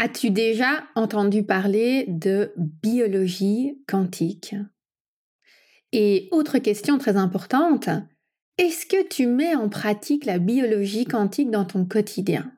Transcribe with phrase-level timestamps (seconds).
[0.00, 4.54] As-tu déjà entendu parler de biologie quantique?
[5.90, 7.88] Et autre question très importante,
[8.58, 12.52] est-ce que tu mets en pratique la biologie quantique dans ton quotidien?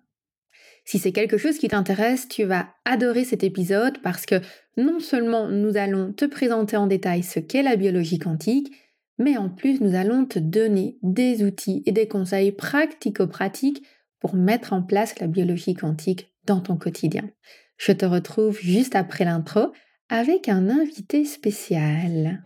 [0.85, 4.43] Si c'est quelque chose qui t'intéresse, tu vas adorer cet épisode parce que
[4.77, 8.71] non seulement nous allons te présenter en détail ce qu'est la biologie quantique,
[9.17, 13.83] mais en plus nous allons te donner des outils et des conseils pratico-pratiques
[14.19, 17.29] pour mettre en place la biologie quantique dans ton quotidien.
[17.77, 19.73] Je te retrouve juste après l'intro
[20.09, 22.43] avec un invité spécial.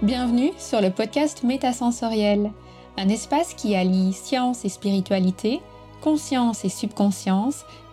[0.00, 2.52] Bienvenue sur le podcast Métasensoriel,
[2.96, 5.60] un espace qui allie science et spiritualité,
[6.00, 7.64] conscience et subconscience,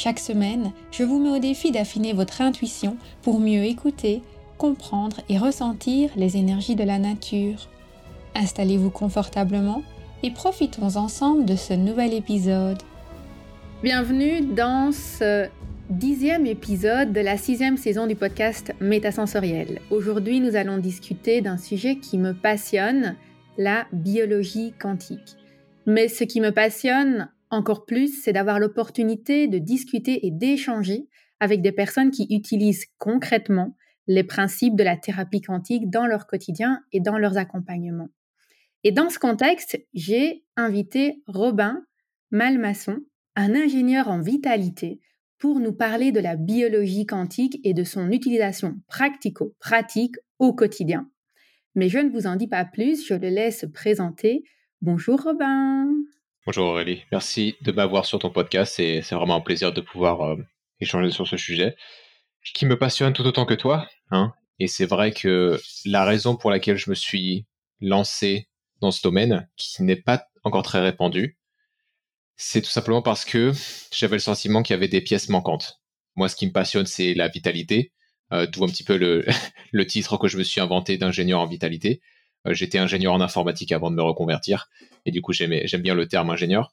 [0.00, 4.22] Chaque semaine, je vous mets au défi d'affiner votre intuition pour mieux écouter,
[4.56, 7.68] comprendre et ressentir les énergies de la nature.
[8.36, 9.82] Installez-vous confortablement
[10.22, 12.78] et profitons ensemble de ce nouvel épisode.
[13.82, 15.48] Bienvenue dans ce
[15.90, 19.80] dixième épisode de la sixième saison du podcast Métasensoriel.
[19.90, 23.16] Aujourd'hui, nous allons discuter d'un sujet qui me passionne,
[23.56, 25.34] la biologie quantique.
[25.86, 31.08] Mais ce qui me passionne encore plus, c'est d'avoir l'opportunité de discuter et d'échanger
[31.40, 36.80] avec des personnes qui utilisent concrètement les principes de la thérapie quantique dans leur quotidien
[36.92, 38.08] et dans leurs accompagnements.
[38.84, 41.84] Et dans ce contexte, j'ai invité Robin
[42.30, 43.00] Malmasson,
[43.36, 45.00] un ingénieur en vitalité,
[45.38, 51.08] pour nous parler de la biologie quantique et de son utilisation pratico-pratique au quotidien.
[51.74, 54.42] Mais je ne vous en dis pas plus, je le laisse présenter.
[54.80, 55.86] Bonjour Robin.
[56.48, 58.72] Bonjour Aurélie, merci de m'avoir sur ton podcast.
[58.76, 60.36] C'est vraiment un plaisir de pouvoir euh,
[60.80, 61.76] échanger sur ce sujet
[62.54, 63.86] qui me passionne tout autant que toi.
[64.12, 64.32] Hein.
[64.58, 67.44] Et c'est vrai que la raison pour laquelle je me suis
[67.82, 68.48] lancé
[68.80, 71.36] dans ce domaine, qui n'est pas encore très répandu,
[72.36, 73.52] c'est tout simplement parce que
[73.92, 75.82] j'avais le sentiment qu'il y avait des pièces manquantes.
[76.16, 77.92] Moi, ce qui me passionne, c'est la vitalité,
[78.32, 79.26] euh, d'où un petit peu le,
[79.72, 82.00] le titre que je me suis inventé d'ingénieur en vitalité.
[82.46, 84.70] Euh, j'étais ingénieur en informatique avant de me reconvertir.
[85.04, 86.72] Et du coup, j'aime bien le terme ingénieur.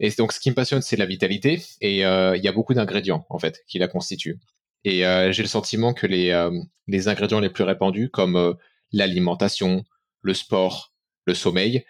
[0.00, 1.62] Et donc, ce qui me passionne, c'est la vitalité.
[1.80, 4.38] Et euh, il y a beaucoup d'ingrédients, en fait, qui la constituent.
[4.84, 6.50] Et euh, j'ai le sentiment que les,
[6.88, 8.56] les ingrédients les plus répandus, comme
[8.92, 9.84] l'alimentation,
[10.22, 10.92] le sport,
[11.24, 11.84] le sommeil,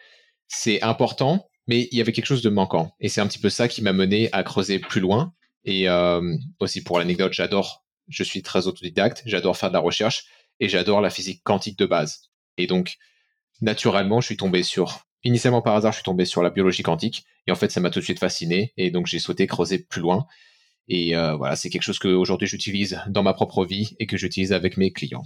[0.49, 2.94] c'est important, mais il y avait quelque chose de manquant.
[3.00, 5.34] Et c'est un petit peu ça qui m'a mené à creuser plus loin.
[5.65, 5.89] Et
[6.61, 10.27] aussi pour l'anecdote, j'adore, je suis très autodidacte, j'adore faire de la recherche
[10.61, 12.31] et j'adore la physique quantique de base.
[12.56, 12.97] Et donc,
[13.61, 17.25] naturellement, je suis tombé sur, initialement par hasard, je suis tombé sur la biologie quantique.
[17.47, 18.73] Et en fait, ça m'a tout de suite fasciné.
[18.77, 20.27] Et donc, j'ai souhaité creuser plus loin.
[20.89, 24.17] Et euh, voilà, c'est quelque chose que aujourd'hui j'utilise dans ma propre vie et que
[24.17, 25.25] j'utilise avec mes clients.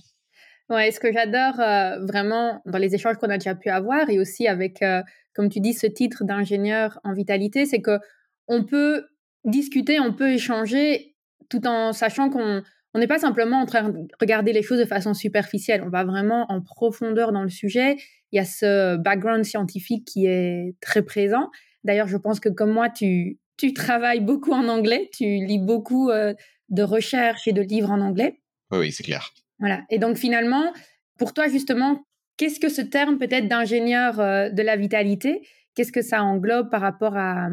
[0.70, 4.18] Ouais, ce que j'adore euh, vraiment dans les échanges qu'on a déjà pu avoir et
[4.18, 5.02] aussi avec, euh,
[5.34, 7.98] comme tu dis, ce titre d'ingénieur en vitalité, c'est que
[8.46, 9.04] on peut
[9.44, 11.16] discuter, on peut échanger
[11.48, 12.62] tout en sachant qu'on
[12.98, 16.02] on n'est pas simplement en train de regarder les choses de façon superficielle, on va
[16.02, 17.96] vraiment en profondeur dans le sujet.
[18.32, 21.48] Il y a ce background scientifique qui est très présent.
[21.84, 26.10] D'ailleurs, je pense que comme moi, tu, tu travailles beaucoup en anglais, tu lis beaucoup
[26.10, 26.34] euh,
[26.70, 28.40] de recherches et de livres en anglais.
[28.72, 29.30] Oui, oui, c'est clair.
[29.60, 29.82] Voilà.
[29.90, 30.72] Et donc finalement,
[31.20, 32.02] pour toi justement,
[32.36, 36.80] qu'est-ce que ce terme peut-être d'ingénieur euh, de la vitalité, qu'est-ce que ça englobe par
[36.80, 37.48] rapport à,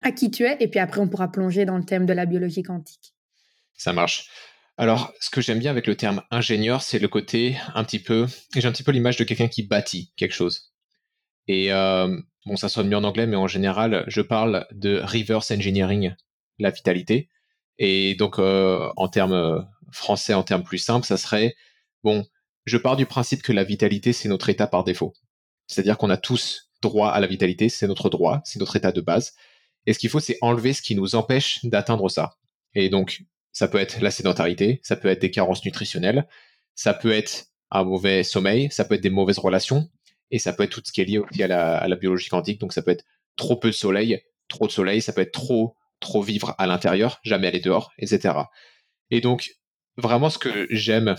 [0.00, 0.56] à qui tu es?
[0.60, 3.12] Et puis après, on pourra plonger dans le thème de la biologie quantique.
[3.74, 4.30] Ça marche.
[4.78, 8.26] Alors, ce que j'aime bien avec le terme ingénieur, c'est le côté un petit peu,
[8.54, 10.72] j'ai un petit peu l'image de quelqu'un qui bâtit quelque chose.
[11.48, 12.14] Et euh,
[12.44, 16.14] bon, ça sonne mieux en anglais, mais en général, je parle de reverse engineering,
[16.58, 17.30] la vitalité.
[17.78, 21.54] Et donc, euh, en termes français, en termes plus simples, ça serait,
[22.04, 22.26] bon,
[22.66, 25.14] je pars du principe que la vitalité, c'est notre état par défaut.
[25.68, 29.00] C'est-à-dire qu'on a tous droit à la vitalité, c'est notre droit, c'est notre état de
[29.00, 29.32] base.
[29.86, 32.34] Et ce qu'il faut, c'est enlever ce qui nous empêche d'atteindre ça.
[32.74, 33.22] Et donc,
[33.56, 36.28] ça peut être la sédentarité, ça peut être des carences nutritionnelles,
[36.74, 39.90] ça peut être un mauvais sommeil, ça peut être des mauvaises relations,
[40.30, 42.60] et ça peut être tout ce qui est lié aussi à la, biologie quantique.
[42.60, 45.74] Donc ça peut être trop peu de soleil, trop de soleil, ça peut être trop
[46.00, 48.34] trop vivre à l'intérieur, jamais aller dehors, etc.
[49.10, 49.50] Et donc
[49.96, 51.16] vraiment ce que j'aime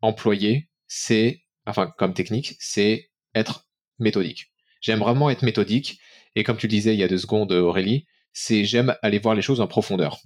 [0.00, 3.68] employer, c'est, enfin, comme technique, c'est être
[4.00, 4.50] méthodique.
[4.80, 6.00] J'aime vraiment être méthodique.
[6.34, 9.42] Et comme tu disais il y a deux secondes, Aurélie, c'est j'aime aller voir les
[9.42, 10.20] choses en profondeur.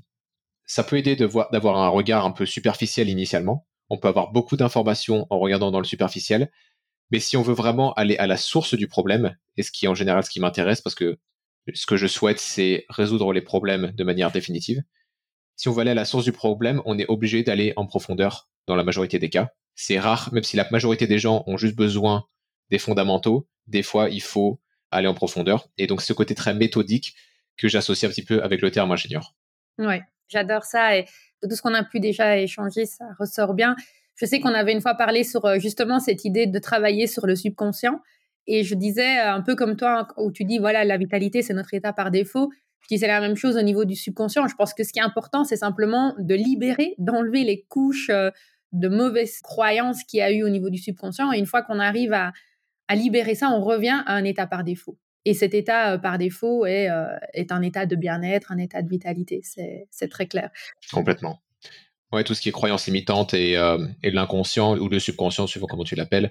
[0.67, 3.67] Ça peut aider d'avoir un regard un peu superficiel initialement.
[3.91, 6.51] On peut avoir beaucoup d'informations en regardant dans le superficiel.
[7.11, 9.89] Mais si on veut vraiment aller à la source du problème, et ce qui est
[9.89, 11.19] en général ce qui m'intéresse, parce que
[11.73, 14.83] ce que je souhaite, c'est résoudre les problèmes de manière définitive.
[15.57, 18.49] Si on veut aller à la source du problème, on est obligé d'aller en profondeur
[18.67, 19.51] dans la majorité des cas.
[19.75, 22.27] C'est rare, même si la majorité des gens ont juste besoin
[22.71, 25.69] des fondamentaux, des fois il faut aller en profondeur.
[25.79, 27.15] Et donc ce côté très méthodique
[27.57, 29.35] que j'associe un petit peu avec le terme ingénieur.
[29.79, 31.07] Ouais, j'adore ça et
[31.43, 33.77] de tout ce qu'on a pu déjà échanger, ça ressort bien.
[34.17, 37.27] Je sais qu'on avait une fois parlé sur euh, justement cette idée de travailler sur
[37.27, 38.01] le subconscient
[38.47, 41.55] et je disais euh, un peu comme toi où tu dis voilà la vitalité c'est
[41.55, 42.51] notre état par défaut.
[42.81, 44.47] Je disais la même chose au niveau du subconscient.
[44.47, 48.31] Je pense que ce qui est important c'est simplement de libérer, d'enlever les couches euh,
[48.73, 51.79] de mauvaises croyances qu'il y a eu au niveau du subconscient et une fois qu'on
[51.79, 52.33] arrive à
[52.95, 54.99] libérer ça, on revient à un état par défaut.
[55.25, 58.83] Et cet état euh, par défaut est, euh, est un état de bien-être, un état
[58.83, 59.43] de vitalité.
[59.43, 60.51] C'est très clair.
[60.93, 61.41] Complètement.
[62.13, 65.85] Ouais, tout ce qui est croyance limitante et, euh, l'inconscient ou le subconscient, suivant comment
[65.85, 66.31] tu l'appelles,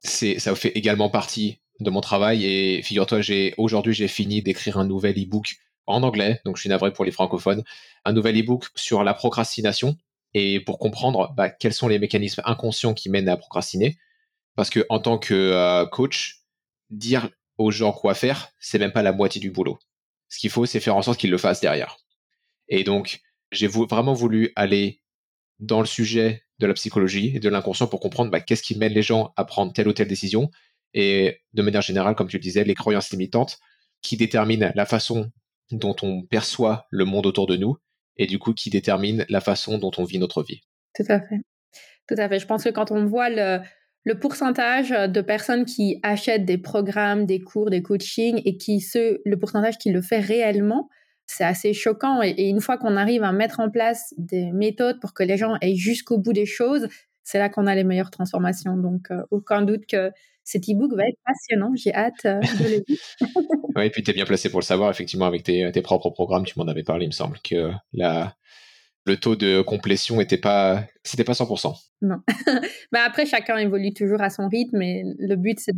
[0.00, 2.44] ça fait également partie de mon travail.
[2.46, 3.20] Et figure-toi,
[3.58, 5.56] aujourd'hui j'ai fini d'écrire un nouvel e-book
[5.86, 7.62] en anglais, donc je suis navré pour les francophones,
[8.04, 9.96] un nouvel e-book sur la procrastination
[10.34, 13.98] et pour comprendre bah, quels sont les mécanismes inconscients qui mènent à procrastiner.
[14.56, 16.42] Parce que en tant que coach,
[16.90, 17.28] dire
[17.60, 19.78] aux gens quoi faire, c'est même pas la moitié du boulot.
[20.30, 21.98] Ce qu'il faut, c'est faire en sorte qu'ils le fassent derrière.
[22.68, 23.20] Et donc,
[23.52, 25.02] j'ai vraiment voulu aller
[25.58, 28.94] dans le sujet de la psychologie et de l'inconscient pour comprendre bah, qu'est-ce qui mène
[28.94, 30.50] les gens à prendre telle ou telle décision.
[30.94, 33.58] Et de manière générale, comme tu le disais, les croyances limitantes
[34.00, 35.30] qui déterminent la façon
[35.70, 37.76] dont on perçoit le monde autour de nous
[38.16, 40.62] et du coup qui déterminent la façon dont on vit notre vie.
[40.94, 41.40] Tout à fait.
[42.08, 42.38] Tout à fait.
[42.38, 43.60] Je pense que quand on voit le,
[44.04, 49.20] le pourcentage de personnes qui achètent des programmes, des cours, des coachings et qui ce,
[49.24, 50.88] le pourcentage qui le fait réellement,
[51.26, 52.22] c'est assez choquant.
[52.22, 55.54] Et, une fois qu'on arrive à mettre en place des méthodes pour que les gens
[55.60, 56.88] aillent jusqu'au bout des choses,
[57.22, 58.76] c'est là qu'on a les meilleures transformations.
[58.76, 60.10] Donc, euh, aucun doute que
[60.42, 61.72] cet e-book va être passionnant.
[61.76, 62.98] J'ai hâte euh, de le lire.
[63.76, 66.10] oui, et puis tu es bien placé pour le savoir, effectivement, avec tes, tes propres
[66.10, 66.44] programmes.
[66.44, 68.34] Tu m'en avais parlé, il me semble, que la,
[69.06, 71.74] le taux de complétion n'était pas, c'était pas 100%.
[72.02, 72.18] Non.
[72.92, 75.74] bah après, chacun évolue toujours à son rythme, mais le but, c'est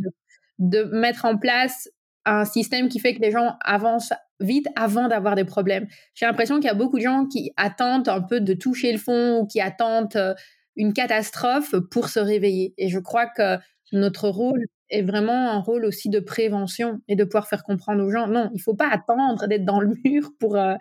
[0.59, 1.89] de, mettre en place
[2.25, 5.87] un système qui fait que les gens avancent vite avant d'avoir des problèmes.
[6.15, 8.97] J'ai l'impression qu'il y a beaucoup de gens qui attendent un peu de toucher le
[8.97, 10.33] fond ou qui attendent euh,
[10.75, 12.73] une catastrophe pour se réveiller.
[12.77, 13.57] Et je crois que
[13.91, 18.11] notre rôle est vraiment un rôle aussi de prévention et de pouvoir faire comprendre aux
[18.11, 20.75] gens, non, il faut pas attendre d'être dans le mur pour, euh,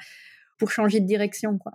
[0.62, 1.58] pour changer de direction.
[1.58, 1.72] Quoi.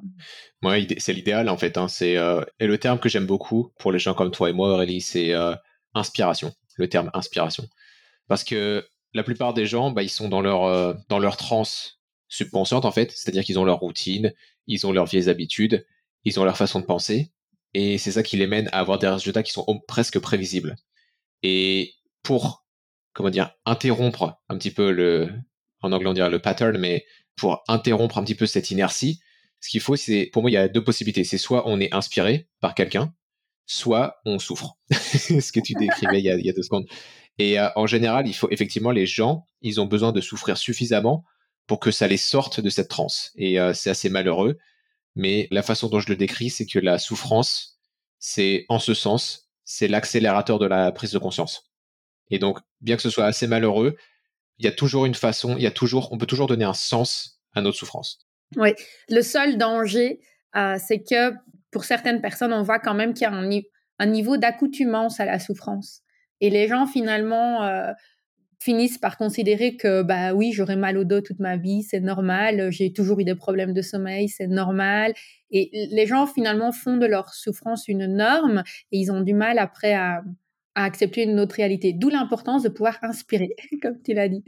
[0.64, 1.78] Ouais, c'est l'idéal en fait.
[1.78, 1.90] Hein.
[1.90, 4.70] C'est, euh, et le terme que j'aime beaucoup pour les gens comme toi et moi,
[4.70, 5.54] Aurélie, c'est euh,
[5.94, 6.54] inspiration.
[6.78, 7.68] Le terme inspiration.
[8.30, 12.00] Parce que la plupart des gens, bah, ils sont dans leur, euh, dans leur transe
[12.30, 13.12] subconsciente en fait.
[13.12, 14.32] C'est-à-dire qu'ils ont leur routine,
[14.68, 15.86] ils ont leurs vieilles habitudes,
[16.24, 17.34] ils ont leur façon de penser.
[17.74, 20.78] Et c'est ça qui les mène à avoir des résultats qui sont presque prévisibles.
[21.44, 21.92] Et
[22.24, 22.66] pour,
[23.12, 25.30] comment dire, interrompre un petit peu le,
[25.82, 29.20] en anglais on dirait le pattern, mais pour interrompre un petit peu cette inertie,
[29.60, 31.24] ce qu'il faut, c'est, pour moi, il y a deux possibilités.
[31.24, 33.14] C'est soit on est inspiré par quelqu'un,
[33.66, 34.78] soit on souffre.
[34.92, 36.88] ce que tu décrivais il y a, deux secondes.
[37.40, 41.24] Et euh, en général, il faut effectivement les gens, ils ont besoin de souffrir suffisamment
[41.68, 43.32] pour que ça les sorte de cette transe.
[43.36, 44.58] Et euh, c'est assez malheureux.
[45.16, 47.80] Mais la façon dont je le décris, c'est que la souffrance,
[48.20, 51.64] c'est en ce sens, c'est l'accélérateur de la prise de conscience.
[52.30, 53.98] Et donc, bien que ce soit assez malheureux,
[54.60, 56.74] il y a toujours une façon, il y a toujours, on peut toujours donner un
[56.74, 58.20] sens à notre souffrance.
[58.56, 58.70] Oui,
[59.10, 60.20] le seul danger,
[60.56, 61.34] euh, c'est que
[61.72, 63.34] pour certaines personnes, on voit quand même qu'il y a
[64.00, 66.02] un, niveau d'accoutumance à la souffrance.
[66.40, 67.92] Et les gens, finalement, euh,
[68.60, 72.72] finissent par considérer que, bah oui, j'aurai mal au dos toute ma vie, c'est normal,
[72.72, 75.14] j'ai toujours eu des problèmes de sommeil, c'est normal.
[75.52, 79.60] Et les gens, finalement, font de leur souffrance une norme et ils ont du mal
[79.60, 80.24] après à,
[80.78, 81.92] à accepter une autre réalité.
[81.92, 84.44] D'où l'importance de pouvoir inspirer, comme tu l'as dit.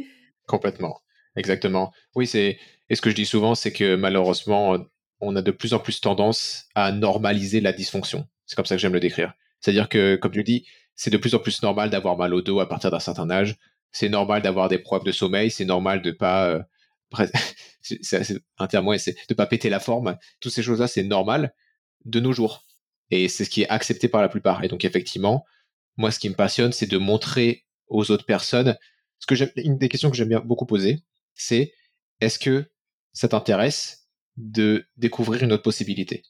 [0.48, 1.02] Complètement,
[1.36, 1.92] exactement.
[2.16, 2.60] Oui, c'est
[2.90, 4.78] et ce que je dis souvent, c'est que malheureusement,
[5.22, 8.28] on a de plus en plus tendance à normaliser la dysfonction.
[8.46, 9.34] C'est comme ça que j'aime le décrire.
[9.60, 12.60] C'est-à-dire que, comme tu dis, c'est de plus en plus normal d'avoir mal au dos
[12.60, 13.56] à partir d'un certain âge.
[13.92, 15.50] C'est normal d'avoir des problèmes de sommeil.
[15.50, 16.62] C'est normal de pas euh,
[17.82, 20.16] c'est un terme, c'est de pas péter la forme.
[20.40, 21.54] Toutes ces choses-là, c'est normal
[22.06, 22.66] de nos jours.
[23.10, 24.64] Et c'est ce qui est accepté par la plupart.
[24.64, 25.44] Et donc, effectivement,
[26.00, 28.78] moi, ce qui me passionne, c'est de montrer aux autres personnes.
[29.20, 31.04] Ce que une des questions que j'aime bien beaucoup poser,
[31.36, 31.74] c'est
[32.22, 32.72] est-ce que
[33.12, 36.24] ça t'intéresse de découvrir une autre possibilité?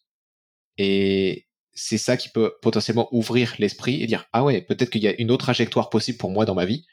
[0.79, 5.07] Et c'est ça qui peut potentiellement ouvrir l'esprit et dire ah ouais, peut-être qu'il y
[5.07, 6.87] a une autre trajectoire possible pour moi dans ma vie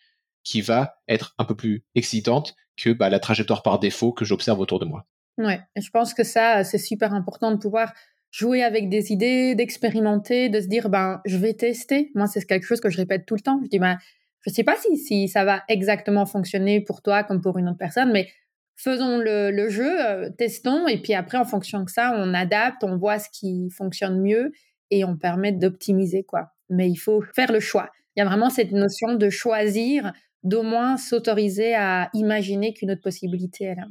[0.45, 4.61] qui va être un peu plus excitante que bah, la trajectoire par défaut que j'observe
[4.61, 5.07] autour de moi.
[5.39, 7.95] Ouais, je pense que ça, c'est super important de pouvoir
[8.37, 12.11] jouer avec des idées, d'expérimenter, de se dire, ben, je vais tester.
[12.15, 13.59] Moi, c'est quelque chose que je répète tout le temps.
[13.65, 13.97] Je dis, ben,
[14.43, 17.79] je sais pas si, si ça va exactement fonctionner pour toi comme pour une autre
[17.79, 18.29] personne, mais
[18.77, 22.99] faisons le, jeu, euh, testons, et puis après, en fonction de ça, on adapte, on
[22.99, 24.53] voit ce qui fonctionne mieux
[24.91, 26.51] et on permet d'optimiser, quoi.
[26.69, 27.91] Mais il faut faire le choix.
[28.17, 30.13] Il y a vraiment cette notion de choisir,
[30.43, 33.87] d'au moins s'autoriser à imaginer qu'une autre possibilité est là.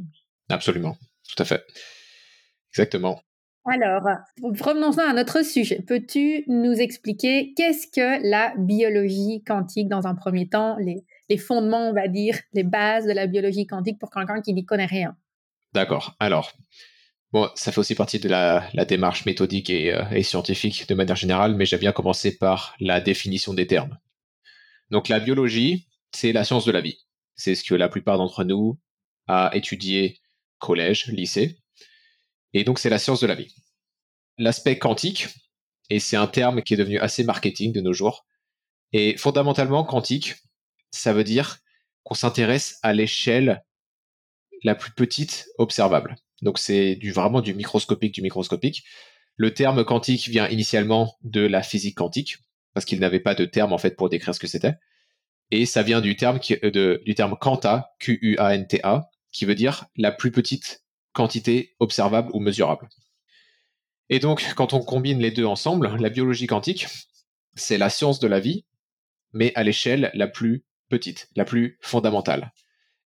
[0.49, 0.95] Absolument,
[1.27, 1.63] tout à fait.
[2.71, 3.19] Exactement.
[3.65, 4.03] Alors,
[4.43, 5.81] revenons à notre sujet.
[5.87, 11.89] Peux-tu nous expliquer qu'est-ce que la biologie quantique dans un premier temps, les, les fondements,
[11.89, 15.15] on va dire, les bases de la biologie quantique pour quelqu'un qui n'y connaît rien.
[15.73, 16.15] D'accord.
[16.19, 16.53] Alors,
[17.31, 21.55] bon, ça fait aussi partie de la, démarche méthodique euh, et, scientifique de manière générale,
[21.55, 23.97] mais j'aime bien commencer par la définition des termes.
[24.91, 26.99] Donc, la biologie, c'est la science de la vie.
[27.35, 28.79] C'est ce que la plupart d'entre nous
[29.27, 30.19] a étudié
[30.59, 31.57] collège, lycée.
[32.55, 33.53] Et donc, c'est la science de la vie.
[34.37, 35.27] L'aspect quantique,
[35.89, 38.25] et c'est un terme qui est devenu assez marketing de nos jours,
[38.93, 40.35] et fondamentalement, quantique,
[40.89, 41.57] ça veut dire
[42.03, 43.65] qu'on s'intéresse à l'échelle
[44.63, 46.15] la plus petite observable.
[46.41, 48.85] Donc c'est vraiment du microscopique, du microscopique.
[49.35, 52.37] Le terme quantique vient initialement de la physique quantique,
[52.73, 54.75] parce qu'il n'avait pas de terme en fait pour décrire ce que c'était.
[55.51, 60.31] Et ça vient du terme, qui, du terme quanta, Q-U-A-N-T-A, qui veut dire la plus
[60.31, 60.84] petite
[61.15, 62.89] quantité observable ou mesurable.
[64.09, 66.85] Et donc, quand on combine les deux ensemble, la biologie quantique,
[67.55, 68.65] c'est la science de la vie,
[69.33, 72.53] mais à l'échelle la plus petite, la plus fondamentale.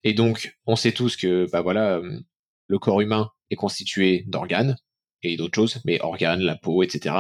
[0.04, 2.20] Et donc, on sait tous que, bah voilà, euh,
[2.68, 4.78] le corps humain est constitué d'organes
[5.22, 7.16] et d'autres choses, mais organes, la peau, etc.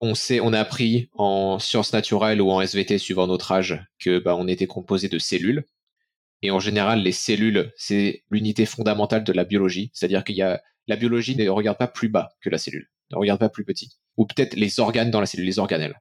[0.00, 4.18] On sait, on a appris en sciences naturelles ou en SVT suivant notre âge que,
[4.18, 5.64] bah, on était composé de cellules.
[6.42, 9.90] Et en général, les cellules, c'est l'unité fondamentale de la biologie.
[9.92, 13.16] C'est-à-dire qu'il y a, la biologie ne regarde pas plus bas que la cellule, ne
[13.16, 13.92] regarde pas plus petit.
[14.16, 15.98] Ou peut-être les organes dans la cellule, les organelles.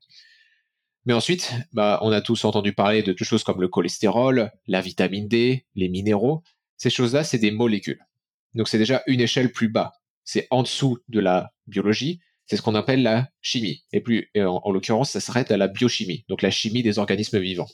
[1.06, 5.27] Mais ensuite, bah, on a tous entendu parler de choses comme le cholestérol, la vitamine
[5.27, 6.44] D, les minéraux.
[6.75, 8.06] Ces choses-là, c'est des molécules.
[8.53, 9.94] Donc c'est déjà une échelle plus bas.
[10.24, 12.20] C'est en dessous de la biologie.
[12.46, 13.84] C'est ce qu'on appelle la chimie.
[13.94, 17.70] Et plus, en, l'occurrence, ça serait la biochimie, donc la chimie des organismes vivants.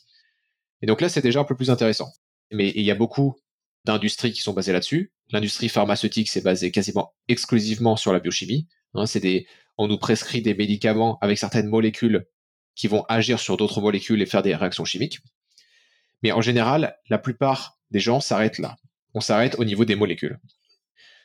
[0.82, 2.12] Et donc là, c'est déjà un peu plus intéressant.
[2.53, 3.36] Mais il y a beaucoup
[3.86, 5.12] d'industries qui sont basées là-dessus.
[5.31, 8.67] L'industrie pharmaceutique, c'est basé quasiment exclusivement sur la biochimie.
[8.93, 9.05] Hein,
[9.77, 12.27] on nous prescrit des médicaments avec certaines molécules
[12.75, 15.19] qui vont agir sur d'autres molécules et faire des réactions chimiques.
[16.22, 18.77] Mais en général, la plupart des gens s'arrêtent là.
[19.13, 20.39] On s'arrête au niveau des molécules.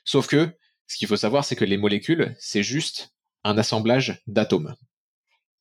[0.04, 0.56] Sauf que,
[0.86, 4.74] ce qu'il faut savoir, c'est que les molécules, c'est juste un assemblage d'atomes.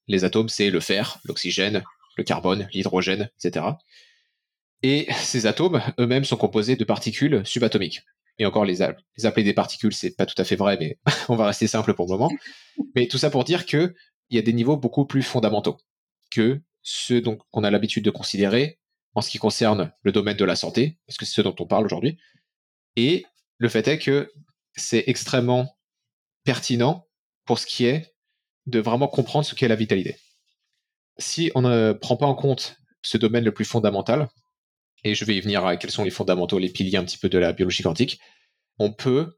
[0.08, 1.84] Les atomes, c'est le fer, l'oxygène,
[2.18, 3.66] le carbone, l'hydrogène, etc.
[4.84, 8.04] Et ces atomes eux-mêmes sont composés de particules subatomiques.
[8.40, 11.48] Et encore, les, appeler des particules, c'est pas tout à fait vrai, mais on va
[11.48, 12.32] rester simple pour le moment.
[12.96, 13.96] Mais tout ça pour dire que
[14.30, 15.78] il y a des niveaux beaucoup plus fondamentaux
[16.30, 18.80] que ceux qu'on a l'habitude de considérer
[19.16, 21.66] en ce qui concerne le domaine de la santé, parce que c'est ce dont on
[21.66, 22.20] parle aujourd'hui.
[22.96, 23.26] Et
[23.58, 24.32] le fait est que
[24.76, 25.76] c'est extrêmement
[26.44, 27.08] pertinent
[27.46, 28.14] pour ce qui est
[28.68, 30.18] de vraiment comprendre ce qu'est la vitalité.
[31.18, 34.30] Si on ne prend pas en compte ce domaine le plus fondamental,
[35.04, 37.30] et je vais y venir à quels sont les fondamentaux, les piliers un petit peu
[37.30, 38.20] de la biologie quantique,
[38.80, 39.38] on peut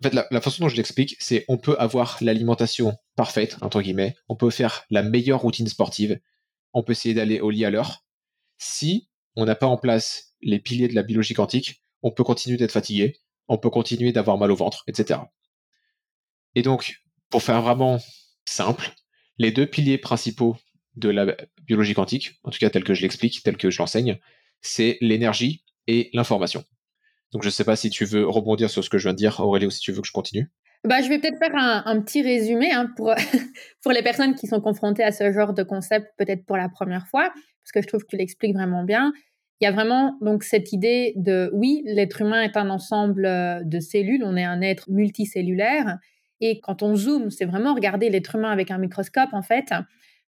[0.00, 4.16] en fait, la, façon dont je l'explique, c'est on peut avoir l'alimentation parfaite, entre guillemets,
[4.28, 6.18] on peut faire la meilleure routine sportive,
[6.72, 8.04] on peut essayer d'aller au lit à l'heure.
[8.58, 12.56] Si on n'a pas en place les piliers de la biologie quantique, on peut continuer
[12.56, 13.16] d'être fatigué,
[13.46, 15.20] on peut continuer d'avoir mal au ventre, etc.
[16.56, 16.96] Et donc,
[17.30, 18.00] pour faire vraiment
[18.44, 18.92] simple,
[19.38, 20.56] les deux piliers principaux
[20.96, 24.18] de la biologie quantique, en tout cas tel que je l'explique, tel que je l'enseigne,
[24.62, 26.64] c'est l'énergie et l'information.
[27.32, 29.18] Donc je ne sais pas si tu veux rebondir sur ce que je viens de
[29.18, 30.50] dire, Aurélie, ou si tu veux que je continue.
[30.84, 33.14] Bah, je vais peut-être faire un, petit résumé hein, pour,
[33.82, 37.06] pour les personnes qui sont confrontées à ce genre de concept peut-être pour la première
[37.06, 39.12] fois, parce que je trouve que tu l'expliques vraiment bien.
[39.60, 43.62] Il y a vraiment donc cette idée de oui, l'être humain est un ensemble euh,
[43.62, 45.98] de cellules, on est un être multicellulaire,
[46.40, 49.72] et quand on zoome, c'est vraiment regarder l'être humain avec un microscope en fait.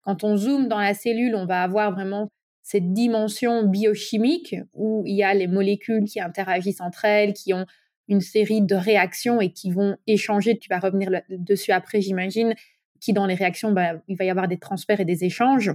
[0.03, 2.31] Quand on zoome dans la cellule, on va avoir vraiment
[2.65, 7.67] cette dimension biochimique où il y a les molécules qui interagissent entre elles, qui ont
[8.09, 12.55] une série de réactions et qui vont échanger, tu vas revenir dessus après j'imagine,
[13.01, 15.71] qui dans les réactions, bah, il va y avoir des transferts et des échanges.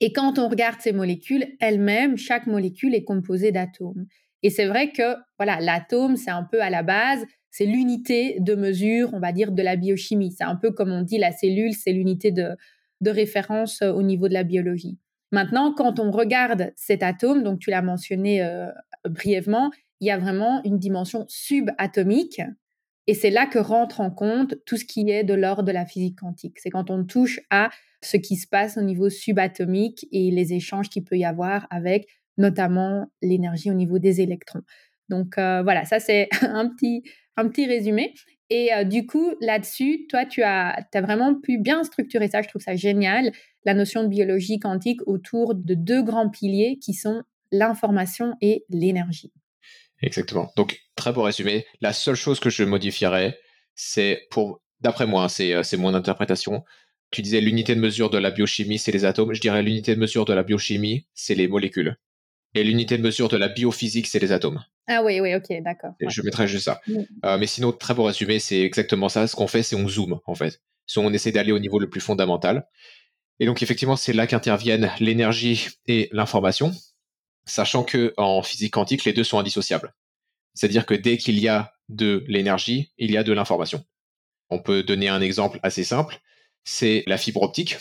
[0.00, 4.06] Et quand on regarde ces molécules elles-mêmes, chaque molécule est composée d'atomes.
[4.44, 8.54] Et c'est vrai que voilà, l'atome, c'est un peu à la base c'est l'unité de
[8.54, 10.32] mesure, on va dire, de la biochimie.
[10.32, 12.50] C'est un peu comme on dit, la cellule, c'est l'unité de,
[13.00, 14.98] de référence au niveau de la biologie.
[15.30, 18.42] Maintenant, quand on regarde cet atome, donc tu l'as mentionné
[19.08, 19.70] brièvement,
[20.00, 22.40] il y a vraiment une dimension subatomique.
[23.06, 25.86] Et c'est là que rentre en compte tout ce qui est de l'ordre de la
[25.86, 26.58] physique quantique.
[26.58, 27.70] C'est quand on touche à
[28.02, 32.06] ce qui se passe au niveau subatomique et les échanges qu'il peut y avoir avec
[32.36, 34.60] notamment l'énergie au niveau des électrons.
[35.08, 37.02] Donc euh, voilà, ça c'est un petit,
[37.36, 38.14] un petit résumé.
[38.50, 42.42] Et euh, du coup, là-dessus, toi, tu as, vraiment pu bien structurer ça.
[42.42, 43.32] Je trouve ça génial,
[43.64, 49.32] la notion de biologie quantique autour de deux grands piliers qui sont l'information et l'énergie.
[50.00, 50.50] Exactement.
[50.56, 51.66] Donc, très beau résumé.
[51.80, 53.38] La seule chose que je modifierais,
[53.74, 56.64] c'est pour, d'après moi, hein, euh, c'est mon interprétation.
[57.10, 59.32] Tu disais l'unité de mesure de la biochimie, c'est les atomes.
[59.34, 61.96] Je dirais l'unité de mesure de la biochimie, c'est les molécules.
[62.54, 64.62] Et l'unité de mesure de la biophysique, c'est les atomes.
[64.88, 65.92] Ah oui, oui, ok, d'accord.
[66.00, 66.80] Je mettrais juste ça.
[66.86, 66.96] Mm.
[67.24, 69.26] Euh, mais sinon, très beau résumé, c'est exactement ça.
[69.26, 70.60] Ce qu'on fait, c'est on zoome, en fait.
[70.96, 72.66] On essaie d'aller au niveau le plus fondamental.
[73.38, 76.72] Et donc, effectivement, c'est là qu'interviennent l'énergie et l'information
[77.48, 79.94] sachant que en physique quantique, les deux sont indissociables.
[80.54, 83.84] C'est-à-dire que dès qu'il y a de l'énergie, il y a de l'information.
[84.50, 86.20] On peut donner un exemple assez simple,
[86.64, 87.76] c'est la fibre optique.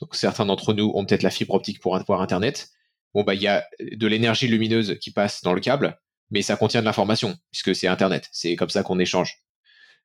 [0.00, 2.70] Donc certains d'entre nous ont peut-être la fibre optique pour avoir Internet.
[3.14, 5.98] Bon, bah, il y a de l'énergie lumineuse qui passe dans le câble,
[6.30, 8.28] mais ça contient de l'information, puisque c'est Internet.
[8.32, 9.38] C'est comme ça qu'on échange.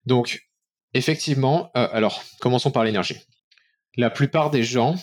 [0.05, 0.47] Donc,
[0.93, 3.19] effectivement, euh, alors, commençons par l'énergie.
[3.97, 4.95] La plupart des gens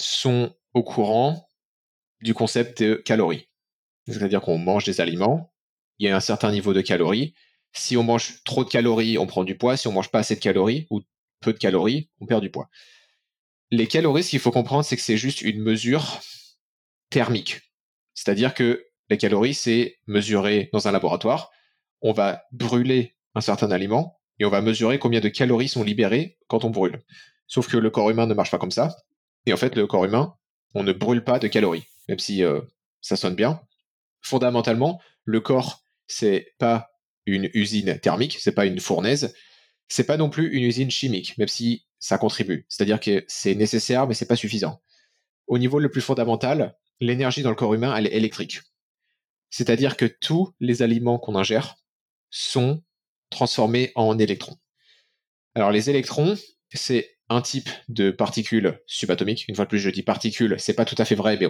[0.00, 1.48] sont au courant
[2.20, 3.48] du concept de calories.
[4.06, 5.52] C'est-à-dire qu'on mange des aliments,
[5.98, 7.34] il y a un certain niveau de calories.
[7.72, 9.76] Si on mange trop de calories, on prend du poids.
[9.76, 11.02] Si on mange pas assez de calories ou
[11.40, 12.68] peu de calories, on perd du poids.
[13.70, 16.20] Les calories, ce qu'il faut comprendre, c'est que c'est juste une mesure
[17.10, 17.60] thermique.
[18.14, 21.50] C'est-à-dire que les calories, c'est mesuré dans un laboratoire.
[22.00, 26.38] On va brûler un certain aliment et on va mesurer combien de calories sont libérées
[26.48, 27.02] quand on brûle.
[27.46, 28.96] Sauf que le corps humain ne marche pas comme ça.
[29.46, 30.34] Et en fait, le corps humain,
[30.74, 32.60] on ne brûle pas de calories même si euh,
[33.00, 33.60] ça sonne bien.
[34.20, 36.90] Fondamentalement, le corps, c'est pas
[37.26, 39.34] une usine thermique, c'est pas une fournaise,
[39.88, 42.66] c'est pas non plus une usine chimique, même si ça contribue.
[42.68, 44.82] C'est-à-dire que c'est nécessaire, mais c'est pas suffisant.
[45.46, 48.60] Au niveau le plus fondamental, l'énergie dans le corps humain, elle est électrique.
[49.56, 51.76] C'est-à-dire que tous les aliments qu'on ingère
[52.28, 52.82] sont
[53.30, 54.56] transformés en électrons.
[55.54, 56.34] Alors les électrons,
[56.72, 59.44] c'est un type de particules subatomiques.
[59.46, 61.48] Une fois de plus, je dis particules, c'est pas tout à fait vrai, mais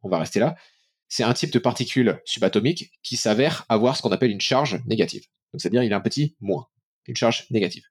[0.00, 0.56] on va rester là,
[1.08, 5.26] c'est un type de particule subatomique qui s'avère avoir ce qu'on appelle une charge négative.
[5.52, 6.68] Donc c'est-à-dire il a un petit moins,
[7.04, 7.84] une charge négative.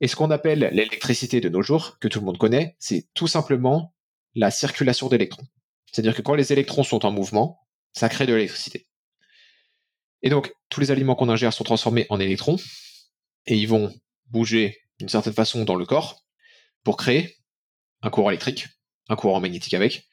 [0.00, 3.26] Et ce qu'on appelle l'électricité de nos jours, que tout le monde connaît, c'est tout
[3.26, 3.96] simplement
[4.36, 5.48] la circulation d'électrons.
[5.90, 7.65] C'est-à-dire que quand les électrons sont en mouvement,
[7.96, 8.86] ça crée de l'électricité.
[10.22, 12.56] Et donc, tous les aliments qu'on ingère sont transformés en électrons,
[13.46, 13.94] et ils vont
[14.26, 16.22] bouger d'une certaine façon dans le corps
[16.84, 17.36] pour créer
[18.02, 18.68] un courant électrique,
[19.08, 20.08] un courant magnétique avec,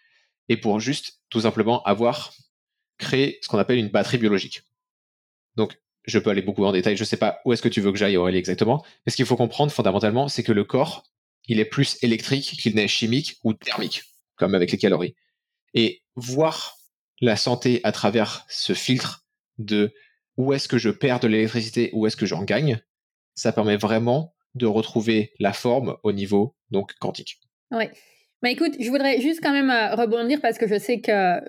[0.48, 2.34] et pour juste tout simplement avoir
[2.98, 4.62] créé ce qu'on appelle une batterie biologique.
[5.56, 7.82] Donc, je peux aller beaucoup en détail, je ne sais pas où est-ce que tu
[7.82, 11.04] veux que j'aille Aurélie exactement, mais ce qu'il faut comprendre fondamentalement, c'est que le corps,
[11.48, 14.04] il est plus électrique qu'il n'est chimique ou thermique,
[14.38, 15.16] comme avec les calories.
[15.74, 16.78] Et voir
[17.24, 19.26] la santé à travers ce filtre
[19.58, 19.94] de
[20.36, 22.82] où est-ce que je perds de l'électricité, où est-ce que j'en gagne,
[23.34, 27.40] ça permet vraiment de retrouver la forme au niveau donc quantique.
[27.72, 27.86] Oui,
[28.42, 31.40] mais écoute, je voudrais juste quand même euh, rebondir parce que je sais que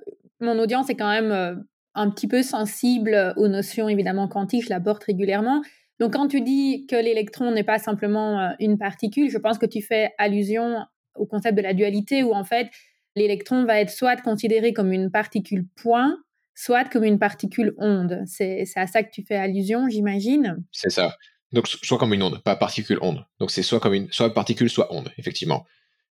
[0.40, 1.56] mon audience est quand même euh,
[1.94, 5.60] un petit peu sensible aux notions évidemment quantiques, je l'aborde régulièrement.
[5.98, 9.66] Donc quand tu dis que l'électron n'est pas simplement euh, une particule, je pense que
[9.66, 10.84] tu fais allusion
[11.16, 12.68] au concept de la dualité où en fait
[13.16, 16.18] l'électron va être soit considéré comme une particule point,
[16.54, 18.22] soit comme une particule onde.
[18.26, 20.62] C'est à ça que tu fais allusion, j'imagine?
[20.72, 21.16] C'est ça.
[21.52, 23.24] Donc soit comme une onde, pas particule onde.
[23.38, 25.64] Donc c'est soit comme une soit particule, soit onde, effectivement.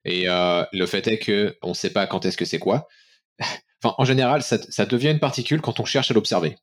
[0.05, 2.87] Et euh, le fait est que on ne sait pas quand est-ce que c'est quoi.
[3.83, 6.57] enfin, en général, ça, devient une particule quand on cherche à l'observer.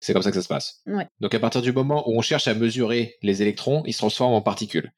[0.00, 0.82] C'est comme ça que ça se passe.
[1.20, 4.34] Donc à partir du moment où on cherche à mesurer les électrons, ils se transforment
[4.34, 4.92] en particules.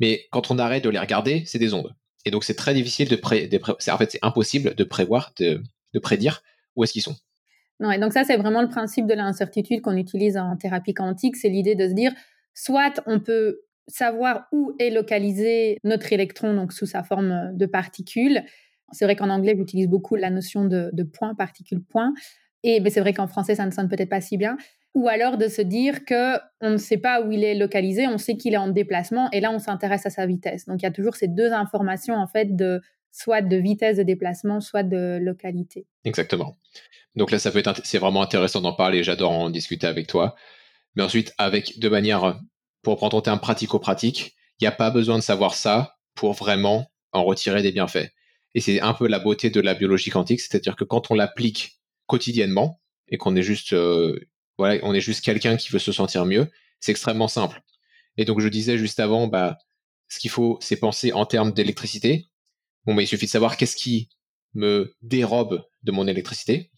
[0.00, 1.94] Mais quand on arrête de les regarder, c'est des ondes.
[2.24, 3.48] Et donc c'est très difficile de pré...
[3.68, 5.62] en fait c'est impossible de prévoir, de,
[6.00, 6.42] prédire
[6.76, 7.16] où est-ce qu'ils sont.
[7.80, 11.36] Non, et donc ça c'est vraiment le principe de l'incertitude qu'on utilise en thérapie quantique,
[11.36, 12.12] c'est l'idée de se dire
[12.54, 18.42] soit on peut savoir où est localisé notre électron, donc sous sa forme de particule.
[18.92, 22.12] C'est vrai qu'en anglais, j'utilise beaucoup la notion de, point, particule, point.
[22.62, 24.56] Et ben, c'est vrai qu'en français, ça ne sonne peut-être pas si bien.
[24.94, 28.18] Ou alors de se dire que on ne sait pas où il est localisé, on
[28.18, 30.66] sait qu'il est en déplacement, et là, on s'intéresse à sa vitesse.
[30.66, 32.80] Donc, il y a toujours ces deux informations, en fait, de
[33.12, 35.86] soit de vitesse de déplacement, soit de localité.
[36.04, 36.58] Exactement.
[37.16, 39.02] Donc là, ça peut être, c'est vraiment intéressant d'en parler.
[39.02, 40.34] J'adore en discuter avec toi.
[40.94, 42.40] Mais ensuite, avec de manière,
[42.82, 46.90] pour prendre ton terme pratico-pratique, il n'y a pas besoin de savoir ça pour vraiment
[47.12, 48.10] en retirer des bienfaits.
[48.54, 51.80] Et c'est un peu la beauté de la biologie quantique, c'est-à-dire que quand on l'applique
[52.06, 54.18] quotidiennement et qu'on est juste, euh,
[54.60, 57.62] on est juste quelqu'un qui veut se sentir mieux, c'est extrêmement simple.
[58.16, 59.58] Et donc je disais juste avant, bah,
[60.08, 62.28] ce qu'il faut, c'est penser en termes d'électricité.
[62.84, 64.08] Bon, mais il suffit de savoir qu'est-ce qui
[64.54, 66.70] me dérobe de mon électricité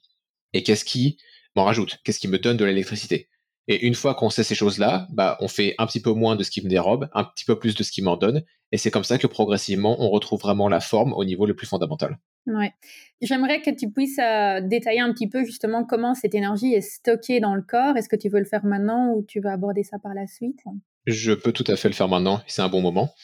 [0.53, 1.17] et qu'est-ce qui
[1.57, 3.29] m'en rajoute, qu'est-ce qui me donne de l'électricité.
[3.69, 6.43] Et une fois qu'on sait ces choses-là, bah, on fait un petit peu moins de
[6.43, 8.43] ce qui me dérobe, un petit peu plus de ce qui m'en donne.
[8.73, 11.67] Et c'est comme ça que progressivement, on retrouve vraiment la forme au niveau le plus
[11.67, 12.19] fondamental.
[12.47, 12.73] Ouais.
[13.21, 17.39] J'aimerais que tu puisses euh, détailler un petit peu justement comment cette énergie est stockée
[17.39, 17.97] dans le corps.
[17.97, 20.59] Est-ce que tu veux le faire maintenant ou tu veux aborder ça par la suite?
[21.07, 22.43] Je peux tout à fait le faire maintenant.
[22.49, 23.15] C'est un bon moment.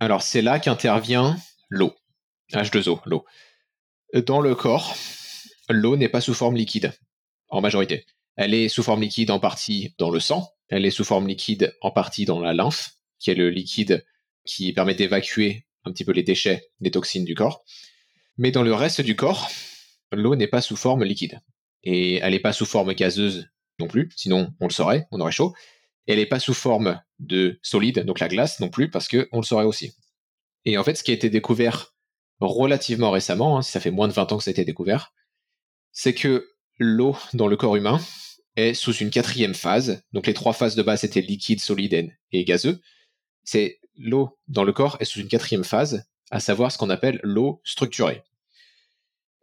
[0.00, 1.36] Alors, c'est là qu'intervient
[1.68, 1.92] l'eau.
[2.52, 3.24] H2O, l'eau.
[4.26, 4.94] Dans le corps,
[5.68, 6.92] l'eau n'est pas sous forme liquide,
[7.48, 8.06] en majorité.
[8.36, 11.76] Elle est sous forme liquide en partie dans le sang, elle est sous forme liquide
[11.80, 14.04] en partie dans la lymphe, qui est le liquide
[14.44, 17.64] qui permet d'évacuer un petit peu les déchets, les toxines du corps.
[18.36, 19.50] Mais dans le reste du corps,
[20.12, 21.40] l'eau n'est pas sous forme liquide.
[21.82, 25.32] Et elle n'est pas sous forme gazeuse non plus, sinon on le saurait, on aurait
[25.32, 25.54] chaud.
[26.06, 29.42] elle n'est pas sous forme de solide, donc la glace non plus, parce qu'on le
[29.42, 29.94] saurait aussi.
[30.64, 31.94] Et en fait, ce qui a été découvert
[32.40, 35.12] relativement récemment, hein, ça fait moins de 20 ans que ça a été découvert,
[35.92, 38.00] c'est que l'eau dans le corps humain
[38.56, 40.02] est sous une quatrième phase.
[40.12, 42.80] Donc les trois phases de base étaient liquide, solide et gazeux.
[43.42, 47.20] C'est l'eau dans le corps est sous une quatrième phase, à savoir ce qu'on appelle
[47.22, 48.22] l'eau structurée.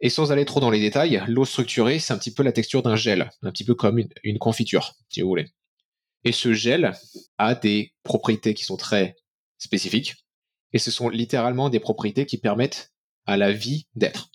[0.00, 2.82] Et sans aller trop dans les détails, l'eau structurée, c'est un petit peu la texture
[2.82, 5.48] d'un gel, un petit peu comme une, une, confiture, si vous voulez.
[6.24, 6.92] Et ce gel
[7.38, 9.14] a des propriétés qui sont très
[9.58, 10.16] spécifiques,
[10.72, 12.92] et ce sont littéralement des propriétés qui permettent
[13.26, 14.30] à la vie d'être.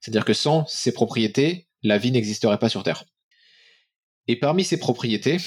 [0.00, 3.04] C'est-à-dire que sans ces propriétés, la vie n'existerait pas sur Terre.
[4.28, 5.38] Et parmi ces propriétés,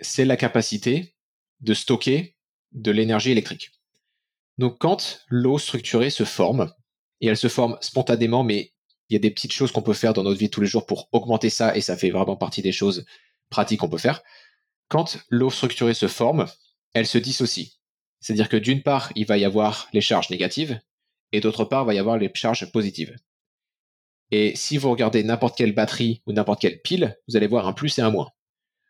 [0.00, 1.14] c'est la capacité
[1.60, 2.36] de stocker
[2.72, 3.70] de l'énergie électrique.
[4.58, 6.72] Donc quand l'eau structurée se forme,
[7.20, 8.72] et elle se forme spontanément, mais
[9.08, 10.86] il y a des petites choses qu'on peut faire dans notre vie tous les jours
[10.86, 13.04] pour augmenter ça, et ça fait vraiment partie des choses
[13.48, 14.22] pratiques qu'on peut faire.
[14.88, 16.46] Quand l'eau structurée se forme,
[16.94, 17.78] elle se dissocie.
[18.20, 20.80] C'est-à-dire que d'une part, il va y avoir les charges négatives,
[21.32, 23.16] et d'autre part, il va y avoir les charges positives.
[24.30, 27.72] Et si vous regardez n'importe quelle batterie ou n'importe quelle pile, vous allez voir un
[27.72, 28.30] plus et un moins.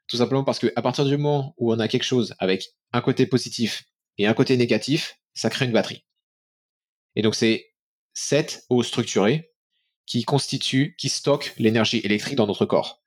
[0.09, 3.27] Tout simplement parce qu'à partir du moment où on a quelque chose avec un côté
[3.27, 3.85] positif
[4.17, 6.05] et un côté négatif, ça crée une batterie.
[7.15, 7.69] Et donc c'est
[8.15, 9.53] cette eau structurée
[10.07, 13.03] qui constitue, qui stocke l'énergie électrique dans notre corps.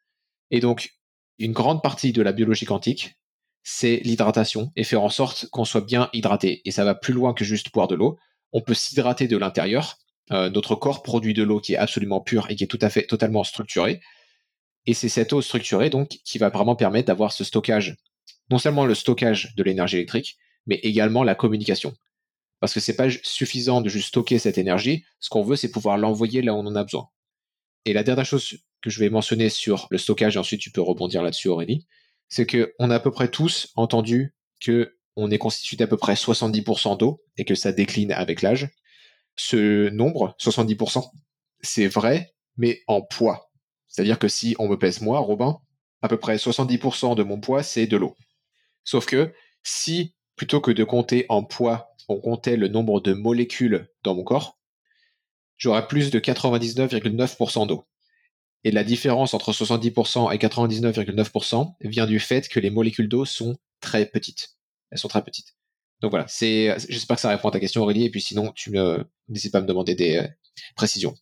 [0.52, 0.94] Et donc,
[1.40, 3.16] une grande partie de la biologie quantique,
[3.64, 6.62] c'est l'hydratation et faire en sorte qu'on soit bien hydraté.
[6.66, 8.18] Et ça va plus loin que juste boire de l'eau.
[8.54, 9.98] On peut s'hydrater de l'intérieur
[10.32, 12.90] euh, notre corps produit de l'eau qui est absolument pure et qui est tout à
[12.90, 14.02] fait totalement structurée.
[14.86, 17.98] Et c'est cette eau structurée donc qui va vraiment permettre d'avoir ce stockage,
[18.50, 21.94] non seulement le stockage de l'énergie électrique, mais également la communication.
[22.60, 25.04] Parce que c'est pas suffisant de juste stocker cette énergie.
[25.20, 27.10] Ce qu'on veut, c'est pouvoir l'envoyer là où on en a besoin.
[27.86, 30.82] Et la dernière chose que je vais mentionner sur le stockage, et ensuite tu peux
[30.82, 31.88] rebondir là-dessus, Aurélie,
[32.30, 35.98] c'est que on a à peu près tous entendu que on est constitué d'à peu
[35.98, 38.70] près 70% d'eau et que ça décline avec l'âge
[39.36, 41.12] ce nombre, 70%,
[41.62, 43.52] c'est vrai, mais en poids.
[43.88, 45.60] C'est-à-dire que si on me pèse moi, Robin,
[46.02, 48.16] à peu près 70% de mon poids, c'est de l'eau.
[48.84, 53.90] Sauf que si, plutôt que de compter en poids, on comptait le nombre de molécules
[54.04, 54.60] dans mon corps,
[55.58, 57.86] j'aurais plus de 99,9% d'eau.
[58.64, 63.58] Et la différence entre 70% et 99,9% vient du fait que les molécules d'eau sont
[63.80, 64.56] très petites.
[64.92, 65.56] Elles sont très petites.
[66.02, 69.06] Donc voilà, j'espère que ça répond à ta question Aurélie, et puis sinon, tu me,
[69.30, 70.28] n'hésite pas à me demander des euh,
[70.76, 71.14] précisions.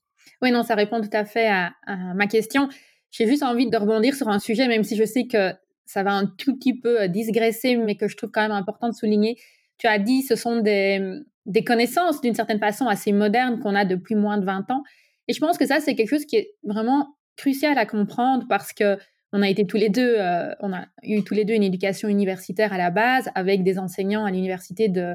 [0.42, 1.74] Oui, non, ça répond tout à fait à,
[2.16, 2.70] ma question.
[3.12, 5.54] J'ai juste envie de rebondir sur un sujet, même si je sais que
[5.86, 8.88] ça va un tout petit peu euh, digresser, mais que je trouve quand même important
[8.88, 9.38] de souligner.
[9.80, 13.84] Tu as dit, ce sont des, des connaissances d'une certaine façon assez modernes qu'on a
[13.84, 14.84] depuis moins de 20 ans.
[15.28, 18.72] Et je pense que ça, c'est quelque chose qui est vraiment crucial à comprendre parce
[18.72, 18.98] que
[19.32, 22.08] on a été tous les deux, euh, on a eu tous les deux une éducation
[22.08, 25.14] universitaire à la base, avec des enseignants à l'université de,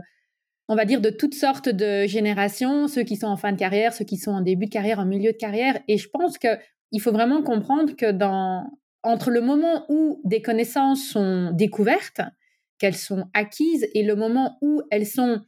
[0.69, 3.93] on va dire, de toutes sortes de générations, ceux qui sont en fin de carrière,
[3.93, 5.79] ceux qui sont en début de carrière, en milieu de carrière.
[5.89, 8.67] Et je pense qu'il faut vraiment comprendre que dans,
[9.03, 12.23] entre le moment où des connaissances sont découvertes,
[12.79, 15.41] qu'elles sont acquises, et le moment où elles sont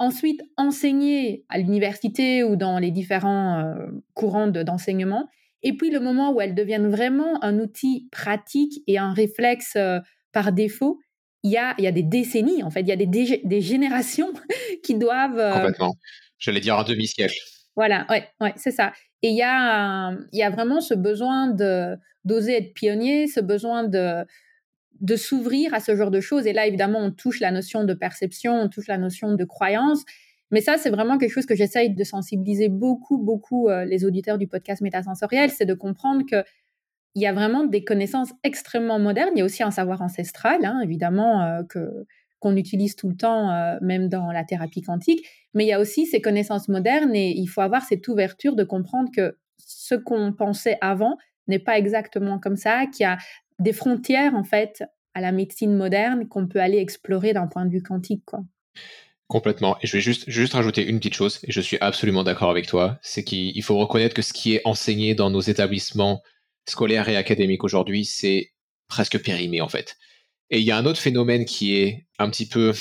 [0.00, 5.28] ensuite enseignées à l'université ou dans les différents euh, courants d'enseignement,
[5.62, 10.00] et puis le moment où elles deviennent vraiment un outil pratique et un réflexe euh,
[10.32, 11.00] par défaut,
[11.42, 13.60] il y a, il y a des décennies, en fait, il y a des, des,
[13.60, 14.32] générations
[14.84, 15.38] qui doivent...
[15.38, 15.94] Euh, Complètement.
[16.38, 17.36] J'allais dire un demi-siècle.
[17.76, 18.92] Voilà, ouais, ouais c'est ça.
[19.22, 21.48] Et il y, a, il y a vraiment ce besoin
[22.24, 24.24] d'oser être pionnier, ce besoin de
[25.00, 26.46] de s'ouvrir à ce genre de choses.
[26.46, 30.04] Et là, évidemment, on touche la notion de perception, on touche la notion de croyance.
[30.50, 34.38] Mais ça, c'est vraiment quelque chose que j'essaye de sensibiliser beaucoup, beaucoup euh, les auditeurs
[34.38, 36.44] du podcast métasensoriel, c'est de comprendre que
[37.14, 39.30] il y a vraiment des connaissances extrêmement modernes.
[39.34, 42.06] Il y a aussi un savoir ancestral, hein, évidemment, euh, que
[42.40, 45.26] qu'on utilise tout le temps, euh, même dans la thérapie quantique.
[45.54, 48.62] Mais il y a aussi ces connaissances modernes et il faut avoir cette ouverture de
[48.62, 51.16] comprendre que ce qu'on pensait avant
[51.48, 53.18] n'est pas exactement comme ça, qu'il y a
[53.58, 54.84] des frontières en fait
[55.14, 58.44] à la médecine moderne qu'on peut aller explorer d'un point de vue quantique, quoi.
[59.28, 59.76] Complètement.
[59.82, 62.66] Et je vais juste, juste rajouter une petite chose, et je suis absolument d'accord avec
[62.66, 66.22] toi, c'est qu'il faut reconnaître que ce qui est enseigné dans nos établissements
[66.66, 68.52] scolaires et académiques aujourd'hui, c'est
[68.88, 69.98] presque périmé en fait.
[70.48, 72.72] Et il y a un autre phénomène qui est un petit peu,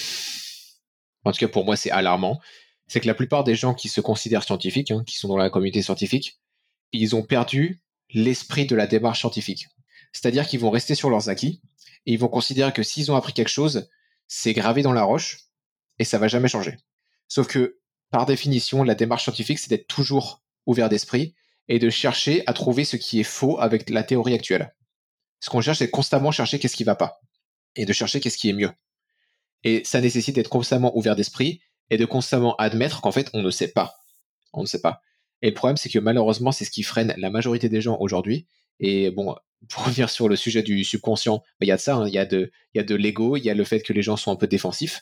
[1.26, 2.40] en tout cas pour moi c'est alarmant,
[2.88, 5.50] c'est que la plupart des gens qui se considèrent scientifiques, hein, qui sont dans la
[5.50, 6.40] communauté scientifique,
[6.94, 7.82] ils ont perdu
[8.12, 9.68] l'esprit de la démarche scientifique.
[10.14, 11.62] C'est-à-dire qu'ils vont rester sur leurs acquis
[12.06, 13.90] et ils vont considérer que s'ils ont appris quelque chose,
[14.30, 15.47] c'est gravé dans la roche
[16.00, 16.78] et ça va jamais changer.
[17.28, 17.80] Sauf que,
[18.10, 21.36] par définition, la démarche scientifique, c'est d'être toujours ouvert d'esprit
[21.68, 24.74] et de chercher à trouver ce qui est faux avec la théorie actuelle.
[25.40, 27.20] Ce qu'on cherche, c'est constamment chercher qu'est-ce qui va pas
[27.76, 28.72] et de chercher qu'est-ce qui est mieux.
[29.64, 33.52] Et ça nécessite d'être constamment ouvert d'esprit et de constamment admettre qu'en fait, on ne
[33.52, 33.96] sait pas.
[34.54, 35.02] On ne sait pas.
[35.42, 38.48] Et le problème, c'est que malheureusement, c'est ce qui freine la majorité des gens aujourd'hui.
[38.80, 39.36] Et bon,
[39.70, 42.08] pour revenir sur le sujet du subconscient, bah, il y a de ça, hein.
[42.08, 43.94] il y a de, il y a de l'ego, il y a le fait que
[43.94, 45.02] les gens sont un peu défensifs.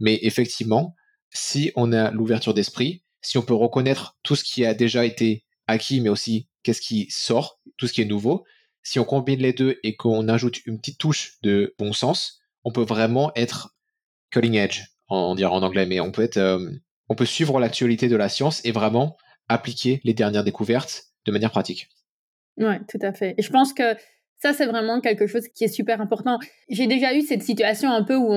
[0.00, 0.96] Mais effectivement,
[1.30, 5.44] si on a l'ouverture d'esprit, si on peut reconnaître tout ce qui a déjà été
[5.66, 8.44] acquis, mais aussi qu'est-ce qui sort, tout ce qui est nouveau,
[8.82, 12.72] si on combine les deux et qu'on ajoute une petite touche de bon sens, on
[12.72, 13.76] peut vraiment être
[14.30, 16.70] cutting edge, on, dirait en anglais, mais on peut être, euh,
[17.08, 19.16] on peut suivre l'actualité de la science et vraiment
[19.48, 21.88] appliquer les dernières découvertes de manière pratique.
[22.56, 23.34] Oui, tout à fait.
[23.36, 23.94] Et je pense que
[24.38, 26.38] ça, c'est vraiment quelque chose qui est super important.
[26.68, 28.32] J'ai déjà eu cette situation un peu où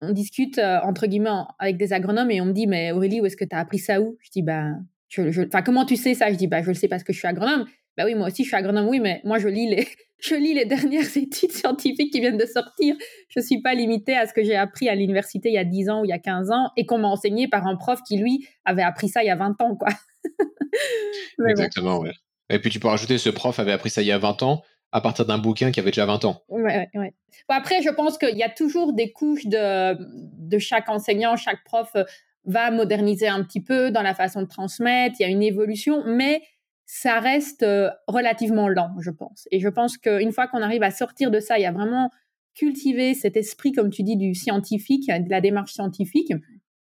[0.00, 3.26] on, discute, euh, entre guillemets, avec des agronomes et on me dit, mais Aurélie, où
[3.26, 4.16] est-ce que tu as appris ça où?
[4.22, 6.30] Je dis, ben, je, je, comment tu sais ça?
[6.30, 7.66] Je dis, bah, je le sais parce que je suis agronome.
[7.96, 9.88] Bah oui, moi aussi, je suis agronome, oui, mais moi, je lis les,
[10.20, 12.94] je lis les dernières études scientifiques qui viennent de sortir.
[13.28, 15.90] Je suis pas limitée à ce que j'ai appris à l'université il y a 10
[15.90, 18.18] ans ou il y a 15 ans et qu'on m'a enseigné par un prof qui,
[18.18, 19.88] lui, avait appris ça il y a 20 ans, quoi.
[21.48, 22.12] Exactement, ouais.
[22.48, 24.62] Et puis tu peux rajouter, ce prof avait appris ça il y a 20 ans
[24.96, 26.42] à partir d'un bouquin qui avait déjà 20 ans.
[27.48, 32.04] Après, je pense qu'il y a toujours des couches de, chaque enseignant, chaque prof euh,
[32.46, 36.02] va moderniser un petit peu dans la façon de transmettre, il y a une évolution,
[36.06, 36.40] mais
[36.86, 39.46] ça reste euh, relativement lent, je pense.
[39.50, 42.10] Et je pense qu'une fois qu'on arrive à sortir de ça, il y a vraiment
[42.54, 46.32] cultiver cet esprit, comme tu dis, du scientifique, de la démarche scientifique,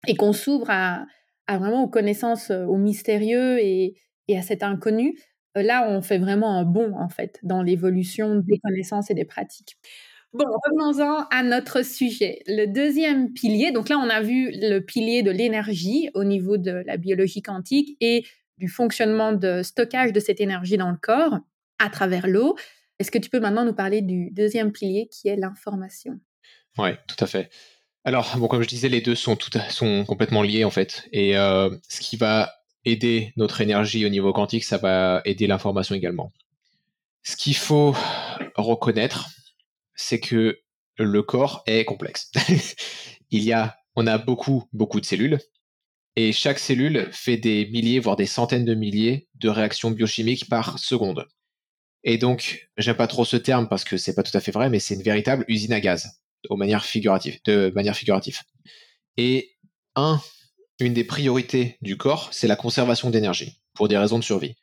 [0.07, 1.05] et qu'on s'ouvre à,
[1.47, 3.95] vraiment aux connaissances, euh, au mystérieux et,
[4.35, 5.15] à cet inconnu,
[5.55, 9.77] là, on fait vraiment un bond, en fait, dans l'évolution des connaissances et des pratiques.
[10.31, 12.43] Bon, revenons-en à notre sujet.
[12.45, 16.83] Le deuxième pilier, donc là, on a vu le pilier de l'énergie au niveau de
[16.85, 18.23] la biologie quantique et
[18.59, 21.39] du fonctionnement de stockage de cette énergie dans le corps
[21.79, 22.55] à travers l'eau.
[22.99, 26.19] Est-ce que tu peux maintenant nous parler du deuxième pilier qui est l'information?
[26.77, 27.49] Oui, tout à fait.
[28.03, 29.35] Alors, bon, comme je disais, les deux sont
[30.05, 31.07] complètement liés en fait.
[31.11, 32.53] Et euh, ce qui va
[32.85, 36.31] aider notre énergie au niveau quantique, ça va aider l'information également.
[37.23, 37.95] Ce qu'il faut
[38.55, 39.29] reconnaître,
[39.95, 40.59] c'est que
[40.97, 42.31] le corps est complexe.
[43.31, 45.39] Il y a, on a beaucoup, beaucoup de cellules,
[46.15, 50.77] et chaque cellule fait des milliers, voire des centaines de milliers de réactions biochimiques par
[50.77, 51.25] seconde.
[52.03, 54.69] Et donc, j'aime pas trop ce terme parce que c'est pas tout à fait vrai,
[54.69, 56.09] mais c'est une véritable usine à gaz,
[56.49, 58.39] de manière figurative, de manière figurative.
[59.17, 59.55] Et
[59.95, 60.19] un,
[60.79, 64.55] une des priorités du corps, c'est la conservation d'énergie, pour des raisons de survie.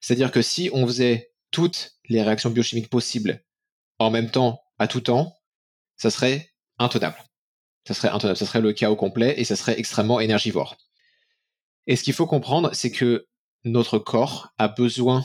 [0.00, 3.44] C'est-à-dire que si on faisait toutes les réactions biochimiques possibles
[3.98, 5.36] en même temps, à tout temps,
[5.96, 7.22] ça serait intenable.
[7.86, 10.76] Ça serait intenable, ça serait le chaos complet et ça serait extrêmement énergivore.
[11.86, 13.26] Et ce qu'il faut comprendre, c'est que
[13.64, 15.24] notre corps a besoin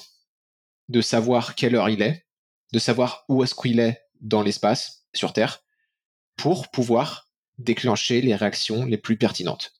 [0.90, 2.26] de savoir quelle heure il est,
[2.74, 5.64] de savoir où est-ce qu'il est dans l'espace, sur Terre,
[6.36, 9.75] pour pouvoir déclencher les réactions les plus pertinentes.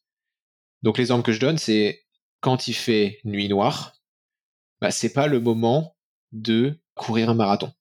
[0.84, 2.04] Donc l'exemple que je donne, c'est
[2.42, 3.94] quand il fait nuit noire,
[4.82, 5.96] bah, c'est pas le moment
[6.32, 7.72] de courir un marathon.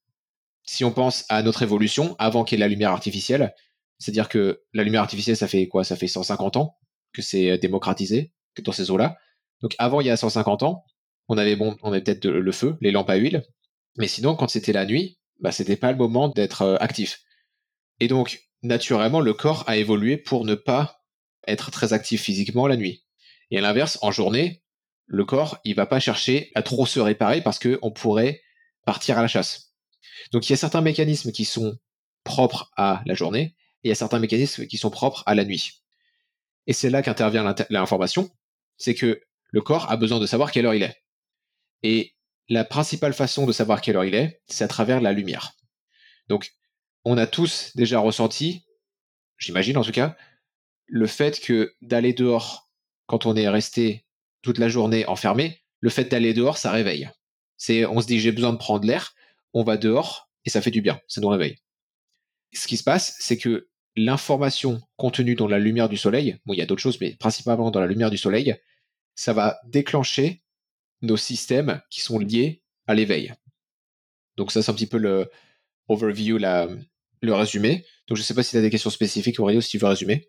[0.63, 3.55] Si on pense à notre évolution avant qu'il y ait la lumière artificielle,
[3.99, 5.85] c'est-à-dire que la lumière artificielle, ça fait quoi?
[5.85, 6.79] Ça fait 150 ans
[7.13, 9.17] que c'est démocratisé dans ces eaux-là.
[9.61, 10.85] Donc avant, il y a 150 ans,
[11.29, 13.45] on avait bon, on avait peut-être le feu, les lampes à huile,
[13.97, 17.23] mais sinon, quand c'était la nuit, bah, c'était pas le moment d'être euh, actif.
[18.01, 21.04] Et donc, naturellement, le corps a évolué pour ne pas
[21.47, 23.05] être très actif physiquement la nuit.
[23.51, 24.63] Et à l'inverse, en journée,
[25.07, 28.41] le corps, il va pas chercher à trop se réparer parce qu'on pourrait
[28.85, 29.75] partir à la chasse.
[30.33, 31.79] Donc, il y a certains mécanismes qui sont
[32.25, 35.45] propres à la journée et il y a certains mécanismes qui sont propres à la
[35.45, 35.83] nuit.
[36.67, 38.31] Et c'est là qu'intervient l'information,
[38.77, 41.03] c'est que le corps a besoin de savoir quelle heure il est.
[41.83, 42.15] Et
[42.49, 45.53] la principale façon de savoir quelle heure il est, c'est à travers la lumière.
[46.29, 46.53] Donc,
[47.05, 48.65] on a tous déjà ressenti,
[49.37, 50.17] j'imagine en tout cas,
[50.87, 52.71] le fait que d'aller dehors
[53.07, 54.07] quand on est resté
[54.43, 57.11] toute la journée enfermé, le fait d'aller dehors, ça réveille.
[57.57, 59.15] C'est, on se dit j'ai besoin de prendre l'air,
[59.53, 61.57] on va dehors et ça fait du bien, ça nous réveille.
[62.53, 66.59] Ce qui se passe, c'est que l'information contenue dans la lumière du soleil, bon, il
[66.59, 68.57] y a d'autres choses, mais principalement dans la lumière du soleil,
[69.15, 70.43] ça va déclencher
[71.03, 73.35] nos systèmes qui sont liés à l'éveil.
[74.37, 75.31] Donc ça, c'est un petit peu le
[75.89, 77.85] overview, le résumé.
[78.09, 79.87] Donc je ne sais pas si tu as des questions spécifiques, Aurélie, si tu veux
[79.87, 80.29] résumer.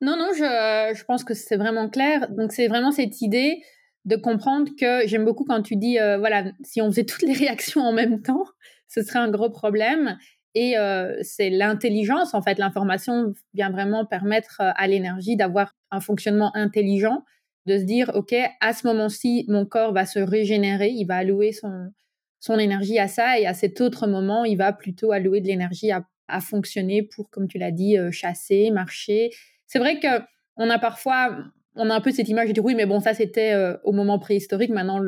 [0.00, 2.30] Non, non, je, je pense que c'est vraiment clair.
[2.30, 3.62] Donc c'est vraiment cette idée
[4.04, 7.32] de comprendre que j'aime beaucoup quand tu dis, euh, voilà, si on faisait toutes les
[7.32, 8.44] réactions en même temps,
[8.88, 10.16] ce serait un gros problème.
[10.54, 16.00] Et euh, c'est l'intelligence, en fait, l'information vient vraiment permettre euh, à l'énergie d'avoir un
[16.00, 17.24] fonctionnement intelligent,
[17.66, 21.52] de se dire, OK, à ce moment-ci, mon corps va se régénérer, il va allouer
[21.52, 21.92] son,
[22.40, 25.92] son énergie à ça, et à cet autre moment, il va plutôt allouer de l'énergie
[25.92, 29.30] à, à, fonctionner pour, comme tu l'as dit, chasser, marcher.
[29.70, 30.08] C'est vrai que
[30.56, 31.38] on a parfois,
[31.76, 34.18] on a un peu cette image de oui, mais bon, ça c'était euh, au moment
[34.18, 35.00] préhistorique, maintenant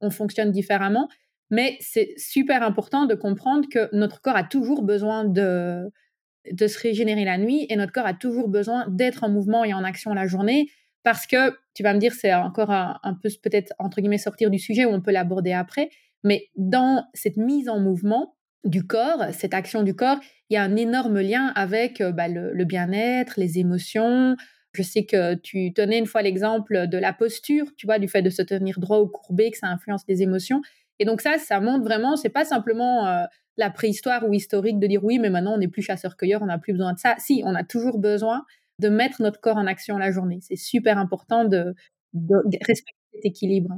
[0.00, 1.08] on fonctionne différemment.
[1.50, 5.92] Mais c'est super important de comprendre que notre corps a toujours besoin de,
[6.50, 9.74] de se régénérer la nuit et notre corps a toujours besoin d'être en mouvement et
[9.74, 10.66] en action la journée
[11.02, 14.58] parce que, tu vas me dire, c'est encore un, peu peut-être, entre guillemets, sortir du
[14.58, 15.90] sujet où on peut l'aborder après,
[16.24, 18.34] mais dans cette mise en mouvement
[18.66, 20.18] du corps, cette action du corps,
[20.50, 24.36] il y a un énorme lien avec euh, bah, le bien-être, les émotions,
[24.76, 28.22] je sais que tu tenais une fois l'exemple de la posture, tu vois, du fait
[28.22, 30.60] de se tenir droit ou courbé, que ça influence les émotions.
[30.98, 33.24] Et donc ça, ça montre vraiment, c'est pas simplement euh,
[33.56, 36.58] la préhistoire ou historique de dire oui, mais maintenant on n'est plus chasseur-cueilleur, on n'a
[36.58, 37.16] plus besoin de ça.
[37.18, 38.44] Si, on a toujours besoin
[38.78, 40.38] de mettre notre corps en action la journée.
[40.42, 41.74] C'est super important de,
[42.14, 43.70] respecter cet équilibre.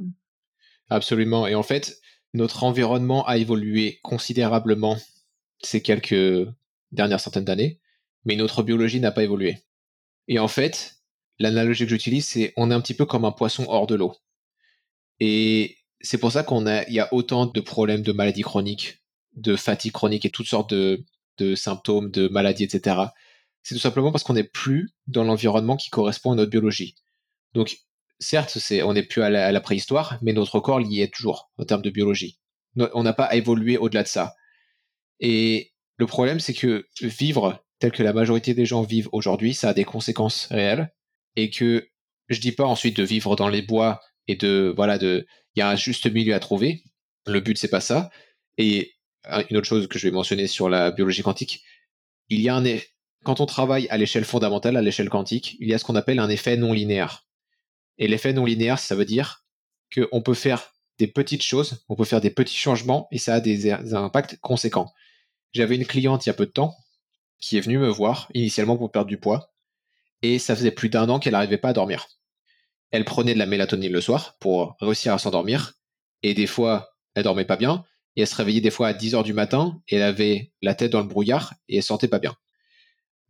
[0.90, 1.46] Absolument.
[1.46, 2.01] Et en fait,
[2.38, 4.96] notre environnement a évolué considérablement
[5.61, 6.48] ces quelques
[6.92, 7.81] dernières centaines d'années,
[8.24, 9.59] mais notre biologie n'a pas évolué.
[10.29, 11.01] Et en fait,
[11.40, 14.14] l'analogie que j'utilise, c'est on est un petit peu comme un poisson hors de l'eau.
[15.18, 19.03] Et c'est pour ça qu'on a, il y a autant de problèmes de maladies chroniques,
[19.35, 21.05] de fatigue chronique et toutes sortes de,
[21.38, 23.01] de symptômes, de maladies, etc.
[23.64, 26.94] C'est tout simplement parce qu'on n'est plus dans l'environnement qui correspond à notre biologie.
[27.55, 27.79] Donc,
[28.18, 31.64] certes, c'est, on n'est plus à la, préhistoire, mais notre corps y est toujours en
[31.64, 32.38] termes de biologie.
[32.76, 34.35] On n'a pas évolué au-delà de ça.
[35.20, 39.70] Et le problème, c'est que vivre tel que la majorité des gens vivent aujourd'hui, ça
[39.70, 40.92] a des conséquences réelles
[41.37, 41.88] et que
[42.28, 45.62] je dis pas ensuite de vivre dans les bois et de voilà de il y
[45.62, 46.83] a un juste milieu à trouver.
[47.26, 48.11] Le but c'est pas ça.
[48.59, 48.94] Et
[49.50, 51.62] une autre chose que je vais mentionner sur la biologie quantique,
[52.28, 52.64] il y a un
[53.24, 56.18] quand on travaille à l'échelle fondamentale, à l'échelle quantique, il y a ce qu'on appelle
[56.18, 57.28] un effet non linéaire.
[57.98, 59.44] Et l'effet non linéaire, ça veut dire
[59.94, 63.40] qu'on peut faire des petites choses, on peut faire des petits changements et ça a
[63.40, 64.92] des impacts conséquents.
[65.52, 66.74] J'avais une cliente il y a peu de temps
[67.40, 69.52] qui est venue me voir initialement pour perdre du poids
[70.22, 72.06] et ça faisait plus d'un an qu'elle n'arrivait pas à dormir.
[72.90, 75.74] Elle prenait de la mélatonine le soir pour réussir à s'endormir
[76.22, 77.84] et des fois elle dormait pas bien
[78.16, 80.74] et elle se réveillait des fois à 10 heures du matin et elle avait la
[80.74, 82.34] tête dans le brouillard et elle sentait pas bien.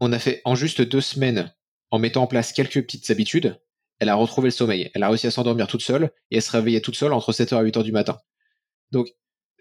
[0.00, 1.52] On a fait en juste deux semaines,
[1.90, 3.60] en mettant en place quelques petites habitudes,
[3.98, 4.90] elle a retrouvé le sommeil.
[4.94, 7.60] Elle a réussi à s'endormir toute seule et elle se réveillait toute seule entre 7h
[7.64, 8.18] et 8h du matin.
[8.90, 9.08] Donc,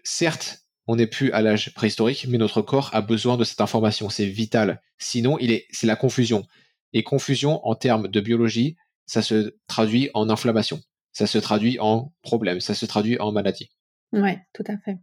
[0.04, 4.08] certes, on n'est plus à l'âge préhistorique, mais notre corps a besoin de cette information.
[4.08, 4.80] C'est vital.
[4.98, 6.46] Sinon, il est, c'est la confusion.
[6.92, 10.80] Et confusion en termes de biologie, ça se traduit en inflammation,
[11.12, 13.70] ça se traduit en problème, ça se traduit en maladie.
[14.12, 14.96] Ouais, tout à fait,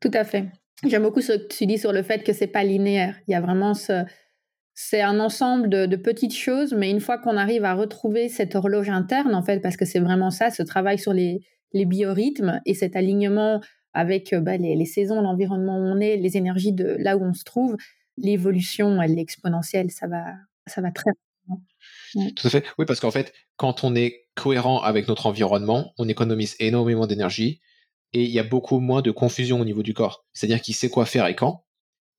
[0.00, 0.46] tout à fait.
[0.86, 3.18] J'aime beaucoup ce que tu dis sur le fait que c'est pas linéaire.
[3.28, 4.04] Il y a vraiment ce,
[4.78, 8.90] c'est un ensemble de, petites choses, mais une fois qu'on arrive à retrouver cette horloge
[8.90, 11.40] interne, en fait, parce que c'est vraiment ça, ce travail sur les,
[11.72, 13.62] les biorhythmes et cet alignement
[13.94, 17.32] avec euh, bah, les, saisons, l'environnement où on est, les énergies de là où on
[17.32, 17.78] se trouve,
[18.18, 20.26] l'évolution, elle est exponentielle, ça va,
[20.66, 21.10] ça va très
[22.12, 22.64] Tout à fait.
[22.78, 27.62] Oui, parce qu'en fait, quand on est cohérent avec notre environnement, on économise énormément d'énergie
[28.12, 30.26] et il y a beaucoup moins de confusion au niveau du corps.
[30.34, 31.64] C'est-à-dire qu'il sait quoi faire et quand.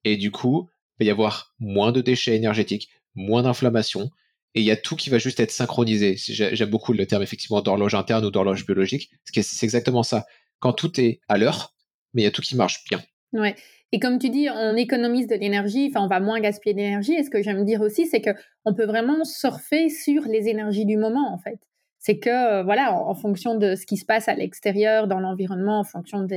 [0.03, 4.09] Et du coup, va y avoir moins de déchets énergétiques, moins d'inflammation.
[4.55, 6.15] Et il y a tout qui va juste être synchronisé.
[6.17, 9.11] J'aime beaucoup le terme effectivement d'horloge interne ou d'horloge biologique.
[9.25, 10.25] C'est exactement ça
[10.59, 11.73] quand tout est à l'heure,
[12.13, 13.01] mais il y a tout qui marche bien.
[13.33, 13.55] Ouais.
[13.91, 17.13] Et comme tu dis, on économise de l'énergie, enfin on va moins gaspiller d'énergie.
[17.13, 18.31] Et ce que j'aime dire aussi, c'est que
[18.65, 21.59] on peut vraiment surfer sur les énergies du moment en fait.
[21.99, 25.79] C'est que euh, voilà, en, fonction de ce qui se passe à l'extérieur, dans l'environnement,
[25.79, 26.27] en fonction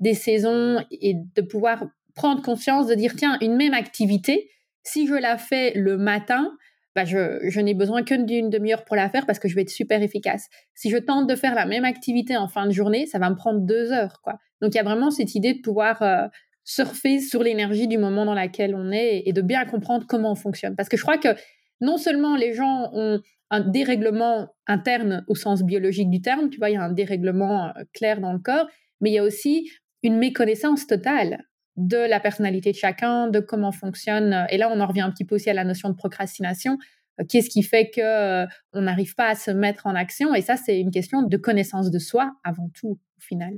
[0.00, 1.84] des saisons, et de pouvoir
[2.14, 4.50] prendre conscience de dire, tiens, une même activité,
[4.82, 6.56] si je la fais le matin,
[6.94, 9.62] bah je, je n'ai besoin que d'une demi-heure pour la faire parce que je vais
[9.62, 10.48] être super efficace.
[10.74, 13.34] Si je tente de faire la même activité en fin de journée, ça va me
[13.34, 14.20] prendre deux heures.
[14.22, 14.38] Quoi.
[14.60, 16.28] Donc il y a vraiment cette idée de pouvoir euh,
[16.62, 20.36] surfer sur l'énergie du moment dans lequel on est et de bien comprendre comment on
[20.36, 20.76] fonctionne.
[20.76, 21.34] Parce que je crois que
[21.80, 26.70] non seulement les gens ont un dérèglement interne au sens biologique du terme, tu vois,
[26.70, 28.68] il y a un dérèglement euh, clair dans le corps,
[29.00, 29.68] mais il y a aussi
[30.02, 31.44] une méconnaissance totale
[31.76, 34.46] de la personnalité de chacun, de comment fonctionne.
[34.50, 36.78] Et là, on en revient un petit peu aussi à la notion de procrastination.
[37.20, 40.42] Euh, qu'est-ce qui fait que euh, on n'arrive pas à se mettre en action Et
[40.42, 43.54] ça, c'est une question de connaissance de soi avant tout, au final.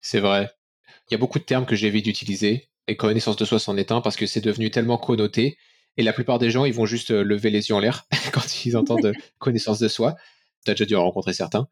[0.00, 0.50] C'est vrai.
[1.10, 3.92] Il y a beaucoup de termes que j'évite d'utiliser et connaissance de soi s'en est
[3.92, 5.56] un parce que c'est devenu tellement connoté.
[5.96, 8.64] Et la plupart des gens, ils vont juste euh, lever les yeux en l'air quand
[8.64, 10.16] ils entendent connaissance de soi.
[10.64, 11.68] Tu as déjà dû en rencontrer certains.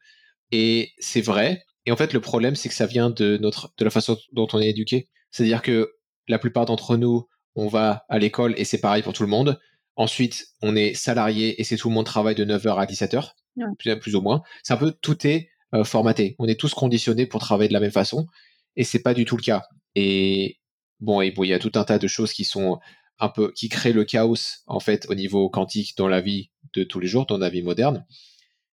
[0.52, 1.64] Et c'est vrai.
[1.86, 4.48] Et en fait, le problème, c'est que ça vient de, notre, de la façon dont
[4.52, 5.08] on est éduqué.
[5.30, 5.94] C'est-à-dire que
[6.28, 9.60] la plupart d'entre nous, on va à l'école et c'est pareil pour tout le monde.
[9.96, 13.32] Ensuite, on est salarié et c'est tout le monde travaille de 9h à 17h,
[13.78, 14.42] plus, ou moins.
[14.62, 16.36] C'est un peu tout est euh, formaté.
[16.38, 18.26] On est tous conditionnés pour travailler de la même façon
[18.76, 19.64] et c'est pas du tout le cas.
[19.94, 20.58] Et
[21.00, 22.78] bon, et bon, il y a tout un tas de choses qui sont
[23.18, 26.84] un peu qui créent le chaos en fait au niveau quantique dans la vie de
[26.84, 28.06] tous les jours, dans la vie moderne.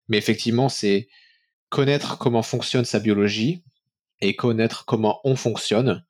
[0.08, 1.08] Mais effectivement, c'est
[1.68, 3.64] connaître comment fonctionne sa biologie
[4.20, 6.04] et connaître comment on fonctionne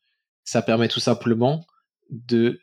[0.47, 1.67] ça permet tout simplement
[2.09, 2.61] de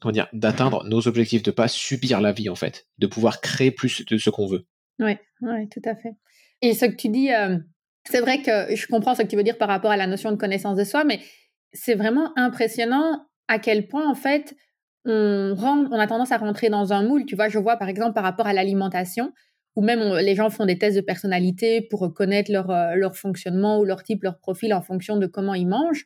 [0.00, 3.72] comment dire d'atteindre nos objectifs, de pas subir la vie en fait, de pouvoir créer
[3.72, 4.66] plus de ce qu'on veut.
[5.00, 6.14] Oui, ouais, tout à fait.
[6.60, 7.58] Et ce que tu dis, euh,
[8.04, 10.30] c'est vrai que je comprends ce que tu veux dire par rapport à la notion
[10.30, 11.20] de connaissance de soi, mais
[11.72, 14.54] c'est vraiment impressionnant à quel point en fait
[15.04, 17.24] on, on a tendance à rentrer dans un moule.
[17.24, 19.32] Tu vois, je vois par exemple par rapport à l'alimentation,
[19.74, 23.78] ou même les gens font des tests de personnalité pour connaître leur, euh, leur fonctionnement
[23.78, 26.04] ou leur type, leur profil en fonction de comment ils mangent.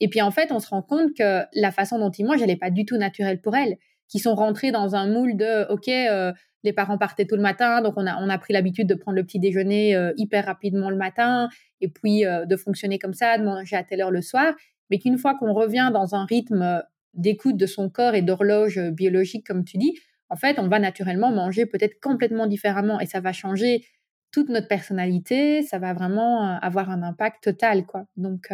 [0.00, 2.48] Et puis en fait, on se rend compte que la façon dont ils mangent, elle
[2.48, 3.76] n'est pas du tout naturelle pour elles,
[4.08, 6.32] qui sont rentrées dans un moule de OK, euh,
[6.62, 9.16] les parents partaient tôt le matin, donc on a, on a pris l'habitude de prendre
[9.16, 11.48] le petit déjeuner euh, hyper rapidement le matin,
[11.80, 14.54] et puis euh, de fonctionner comme ça, de manger à telle heure le soir,
[14.90, 16.82] mais qu'une fois qu'on revient dans un rythme
[17.14, 21.30] d'écoute de son corps et d'horloge biologique, comme tu dis, en fait, on va naturellement
[21.30, 23.84] manger peut-être complètement différemment, et ça va changer
[24.32, 28.06] toute notre personnalité, ça va vraiment avoir un impact total, quoi.
[28.16, 28.48] Donc,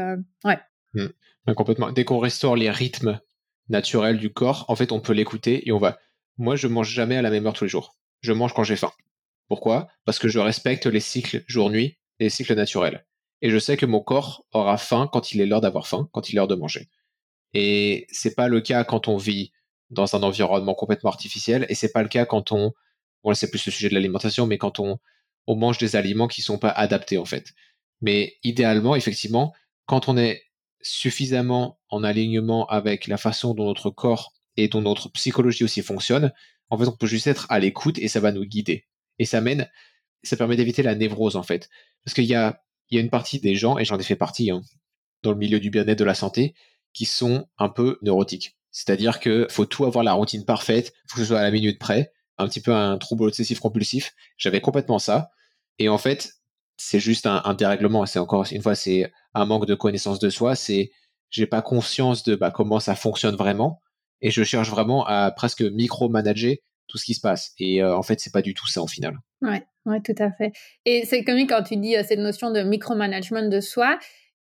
[0.45, 0.59] ouais.
[0.95, 1.07] Mmh
[1.57, 1.90] complètement.
[1.90, 3.20] Dès qu'on restaure les rythmes
[3.68, 5.99] naturels du corps, en fait, on peut l'écouter et on va.
[6.38, 7.97] Moi, je mange jamais à la même heure tous les jours.
[8.20, 8.93] Je mange quand j'ai faim.
[9.49, 9.88] Pourquoi?
[10.05, 13.05] Parce que je respecte les cycles jour-nuit, les cycles naturels.
[13.40, 16.28] Et je sais que mon corps aura faim quand il est l'heure d'avoir faim, quand
[16.28, 16.88] il est l'heure de manger.
[17.55, 19.53] Et c'est pas le cas quand on vit
[19.90, 22.72] dans un environnement complètement artificiel, et c'est pas le cas quand on,
[23.24, 24.99] bon c'est plus le sujet de l'alimentation, mais quand on,
[25.47, 27.53] on mange des aliments qui sont pas adaptés en fait.
[28.01, 29.53] Mais idéalement, effectivement,
[29.86, 30.43] quand on est
[30.83, 36.33] suffisamment en alignement avec la façon dont notre corps et dont notre psychologie aussi fonctionne,
[36.70, 38.87] en fait, on peut juste être à l'écoute et ça va nous guider.
[39.18, 39.68] Et ça mène,
[40.22, 41.68] ça permet d'éviter la névrose, en fait.
[42.05, 44.16] Parce qu'il y a, il y a une partie des gens, et j'en ai fait
[44.16, 44.62] partie, hein,
[45.22, 46.55] dans le milieu du bien-être de la santé,
[46.93, 48.57] qui sont un peu neurotiques.
[48.70, 51.78] C'est-à-dire que faut tout avoir la routine parfaite, faut que ce soit à la minute
[51.78, 54.14] près, un petit peu un trouble obsessif compulsif.
[54.37, 55.30] J'avais complètement ça.
[55.78, 56.33] Et en fait,
[56.76, 58.06] c'est juste un, dérèglement.
[58.06, 60.54] C'est encore une fois, c'est un manque de connaissance de soi.
[60.54, 60.90] C'est
[61.30, 63.80] j'ai pas conscience de bah, comment ça fonctionne vraiment,
[64.20, 66.56] et je cherche vraiment à presque micro-manager
[66.88, 67.52] tout ce qui se passe.
[67.58, 69.18] Et euh, en fait, c'est pas du tout ça en final.
[69.40, 70.52] Ouais, ouais, tout à fait.
[70.84, 73.98] Et c'est comme quand tu dis euh, cette notion de micro-management de soi.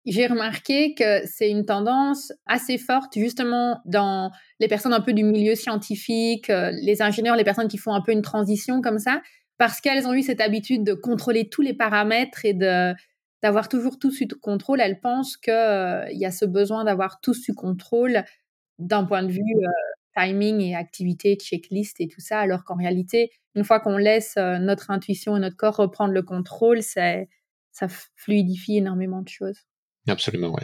[0.06, 5.24] J'ai remarqué que c'est une tendance assez forte justement dans les personnes un peu du
[5.24, 9.22] milieu scientifique, euh, les ingénieurs, les personnes qui font un peu une transition comme ça,
[9.60, 14.10] parce qu'elles ont eu cette habitude de contrôler tous les paramètres et d'avoir toujours tout
[14.10, 18.24] sous contrôle, elles pensent qu'il euh, y a ce besoin d'avoir tout sous contrôle
[18.80, 19.68] d'un point de vue euh,
[20.18, 24.60] timing et activité, checklist et tout ça, alors qu'en réalité, une fois qu'on laisse euh,
[24.60, 27.26] notre intuition et notre corps reprendre le contrôle, ça
[28.16, 29.68] fluidifie énormément de choses.
[30.08, 30.64] Absolument, oui.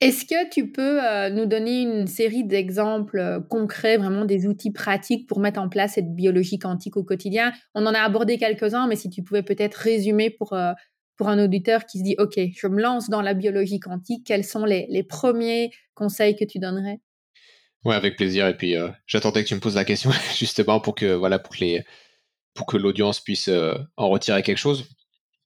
[0.00, 4.72] Est-ce que tu peux euh, nous donner une série d'exemples euh, concrets, vraiment des outils
[4.72, 7.52] pratiques pour mettre en place cette biologie quantique au quotidien?
[7.74, 10.72] On en a abordé quelques-uns, mais si tu pouvais peut-être résumer pour, euh,
[11.18, 14.44] pour un auditeur qui se dit, OK, je me lance dans la biologie quantique, quels
[14.44, 17.00] sont les, les premiers conseils que tu donnerais?
[17.84, 18.46] Oui, avec plaisir.
[18.48, 18.74] Et puis,
[19.06, 21.84] j'attendais que tu me poses la question justement pour que, voilà, pour les,
[22.54, 23.50] pour que l'audience puisse
[23.98, 24.88] en retirer quelque chose.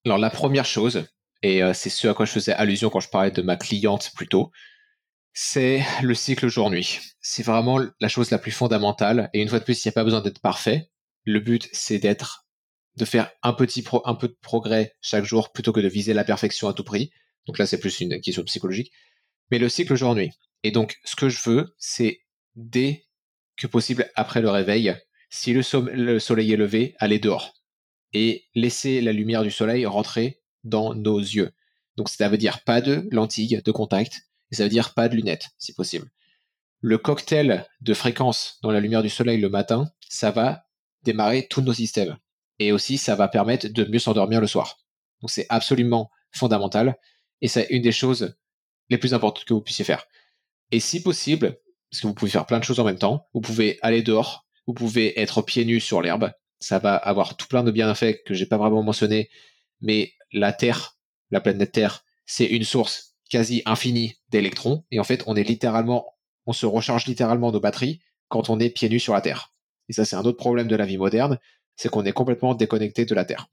[0.04, 1.06] Alors, la première chose,
[1.44, 4.12] et euh, c'est ce à quoi je faisais allusion quand je parlais de ma cliente
[4.16, 4.50] plutôt,
[5.34, 7.00] c'est le cycle jour-nuit.
[7.20, 9.28] C'est vraiment la chose la plus fondamentale.
[9.34, 10.88] Et une fois de plus, il n'y a pas besoin d'être parfait.
[11.24, 12.46] Le but, c'est d'être,
[12.96, 16.24] de faire un petit un peu de progrès chaque jour plutôt que de viser la
[16.24, 17.10] perfection à tout prix.
[17.46, 18.90] Donc là, c'est plus une question psychologique.
[19.50, 20.30] Mais le cycle jour-nuit.
[20.62, 22.22] Et donc, ce que je veux, c'est
[22.54, 23.04] dès
[23.58, 24.96] que possible après le réveil,
[25.28, 27.52] si le, soleil est levé, aller dehors
[28.14, 31.52] et laisser la lumière du soleil rentrer dans nos yeux.
[31.96, 35.16] Donc, ça veut dire pas de lentilles de contact et ça veut dire pas de
[35.16, 36.10] lunettes, si possible.
[36.80, 40.66] Le cocktail de fréquence dans la lumière du soleil le matin, ça va
[41.02, 42.16] démarrer tous nos systèmes.
[42.58, 44.78] Et aussi, ça va permettre de mieux s'endormir le soir.
[45.20, 46.96] Donc, c'est absolument fondamental.
[47.40, 48.36] Et c'est une des choses
[48.90, 50.06] les plus importantes que vous puissiez faire.
[50.70, 51.58] Et si possible,
[51.90, 54.46] parce que vous pouvez faire plein de choses en même temps, vous pouvez aller dehors,
[54.66, 56.32] vous pouvez être pieds nus sur l'herbe.
[56.58, 59.30] Ça va avoir tout plein de bienfaits que j'ai pas vraiment mentionné,
[59.80, 60.98] mais la Terre,
[61.30, 64.84] la planète Terre, c'est une source quasi infinie d'électrons.
[64.90, 66.06] Et en fait, on est littéralement,
[66.46, 69.52] on se recharge littéralement nos batteries quand on est pieds nus sur la Terre.
[69.88, 71.38] Et ça, c'est un autre problème de la vie moderne,
[71.76, 73.48] c'est qu'on est complètement déconnecté de la Terre.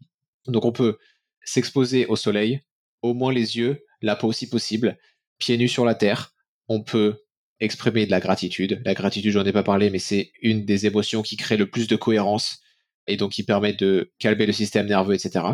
[0.47, 0.97] Donc on peut
[1.43, 2.61] s'exposer au soleil,
[3.01, 4.97] au moins les yeux, la peau si possible,
[5.38, 6.34] pieds nus sur la terre,
[6.67, 7.24] on peut
[7.59, 8.82] exprimer de la gratitude.
[8.86, 11.88] La gratitude, j'en ai pas parlé, mais c'est une des émotions qui crée le plus
[11.88, 12.59] de cohérence
[13.07, 15.45] et donc qui permet de calmer le système nerveux, etc.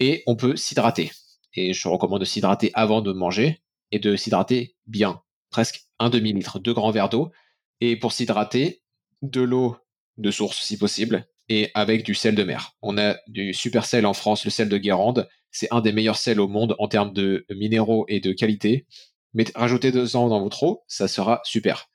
[0.00, 1.12] Et on peut s'hydrater.
[1.54, 6.58] Et je recommande de s'hydrater avant de manger et de s'hydrater bien, presque un demi-litre,
[6.58, 7.32] deux grands verres d'eau.
[7.80, 8.82] Et pour s'hydrater,
[9.22, 9.76] de l'eau
[10.16, 12.72] de source si possible, et avec du sel de mer.
[12.82, 15.28] On a du super sel en France, le sel de Guérande.
[15.50, 18.86] C'est un des meilleurs sels au monde en termes de minéraux et de qualité.
[19.32, 21.88] Mais rajoutez deux ans dans votre eau, ça sera super.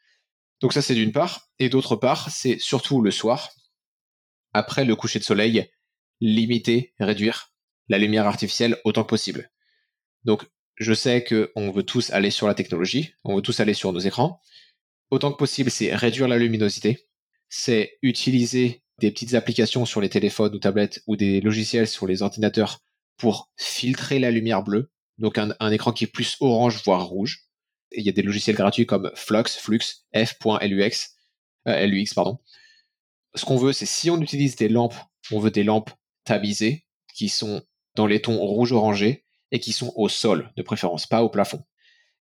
[0.61, 1.49] Donc ça c'est d'une part.
[1.59, 3.51] Et d'autre part, c'est surtout le soir,
[4.53, 5.69] après le coucher de soleil,
[6.19, 7.52] limiter, réduire
[7.93, 9.51] la lumière artificielle autant que possible.
[10.23, 13.93] Donc je sais qu'on veut tous aller sur la technologie, on veut tous aller sur
[13.93, 14.41] nos écrans.
[15.11, 17.07] Autant que possible, c'est réduire la luminosité,
[17.49, 22.23] c'est utiliser des petites applications sur les téléphones ou tablettes ou des logiciels sur les
[22.23, 22.79] ordinateurs
[23.17, 24.89] pour filtrer la lumière bleue.
[25.19, 27.45] Donc un, écran qui est plus orange voire rouge.
[27.91, 31.11] il y a des logiciels gratuits comme Flux, Flux, F.lux,
[31.67, 32.39] euh, LUX pardon.
[33.35, 34.95] Ce qu'on veut, c'est si on utilise des lampes,
[35.31, 35.91] on veut des lampes
[36.23, 37.61] tamisées qui sont
[37.95, 41.63] dans les tons rouge-orangé et qui sont au sol de préférence, pas au plafond.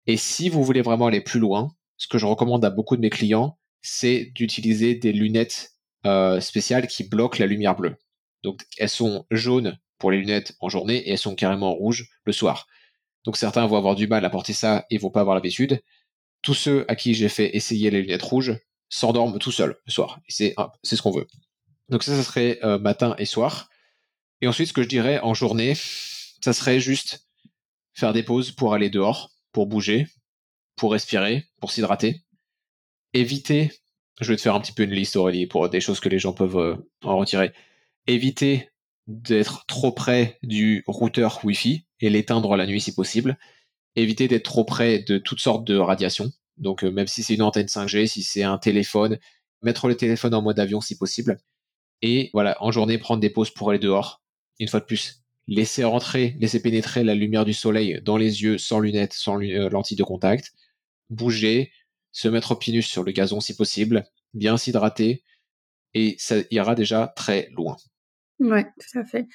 [0.08, 3.02] Et si vous voulez vraiment aller plus loin, ce que je recommande à beaucoup de
[3.02, 5.72] mes clients, c'est d'utiliser des lunettes
[6.06, 7.96] euh, spéciales qui bloquent la lumière bleue.
[8.44, 12.34] Donc elles sont jaunes pour les lunettes en journée et elles sont carrément rouges le
[12.34, 12.68] soir.
[13.24, 15.82] Donc certains vont avoir du mal à porter ça et vont pas avoir l'habitude.
[16.42, 18.58] Tous ceux à qui j'ai fait essayer les lunettes rouges
[18.90, 20.20] s'endorment tout seuls le soir.
[20.28, 21.28] C'est ce qu'on veut.
[21.90, 23.70] Donc ça, ça serait euh, matin et soir.
[24.42, 27.28] Et ensuite, ce que je dirais en journée, ça serait juste
[27.94, 30.08] faire des pauses pour aller dehors, pour bouger,
[30.76, 32.24] pour respirer, pour s'hydrater.
[33.14, 33.72] Éviter
[34.22, 36.20] je vais te faire un petit peu une liste, Aurélie, pour des choses que les
[36.20, 37.52] gens peuvent euh, en retirer.
[38.08, 38.70] Éviter
[39.08, 43.38] d'être trop près du routeur Wi-Fi et l'éteindre la nuit si possible.
[43.96, 46.32] Éviter d'être trop près de toutes sortes de radiations.
[46.58, 49.18] Donc, euh, même si c'est une antenne 5G, si c'est un téléphone,
[49.64, 51.40] mettre le téléphone en mode avion si possible.
[52.04, 54.22] Et voilà, en journée, prendre des pauses pour aller dehors.
[54.60, 58.58] Une fois de plus, laisser rentrer, laisser pénétrer la lumière du soleil dans les yeux
[58.58, 60.54] sans lunettes, sans euh, lentilles de contact.
[61.10, 61.72] Bouger,
[62.12, 65.24] se mettre au pieds nus sur le gazon si possible, bien s'hydrater,
[65.94, 67.76] et ça ira déjà très loin.
[68.40, 69.28] Ouais, tout à fait.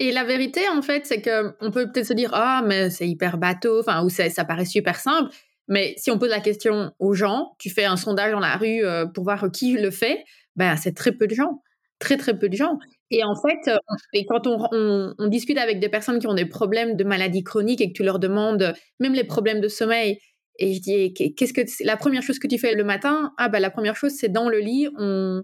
[0.00, 3.08] Et la vérité, en fait, c'est que on peut peut-être se dire ah mais c'est
[3.08, 5.34] hyper bateau, enfin ou ça paraît super simple.
[5.68, 8.84] Mais si on pose la question aux gens, tu fais un sondage dans la rue
[8.84, 10.24] euh, pour voir qui le fait,
[10.56, 11.62] ben c'est très peu de gens,
[11.98, 12.78] très très peu de gens.
[13.10, 13.78] Et en fait, euh,
[14.12, 17.88] et quand on, discute avec des personnes qui ont des problèmes de maladies chroniques et
[17.88, 20.18] que tu leur demandes même les problèmes de sommeil,
[20.58, 23.58] et je dis, qu'est-ce que la première chose que tu fais le matin Ah bah
[23.58, 25.42] la première chose c'est dans le lit, on,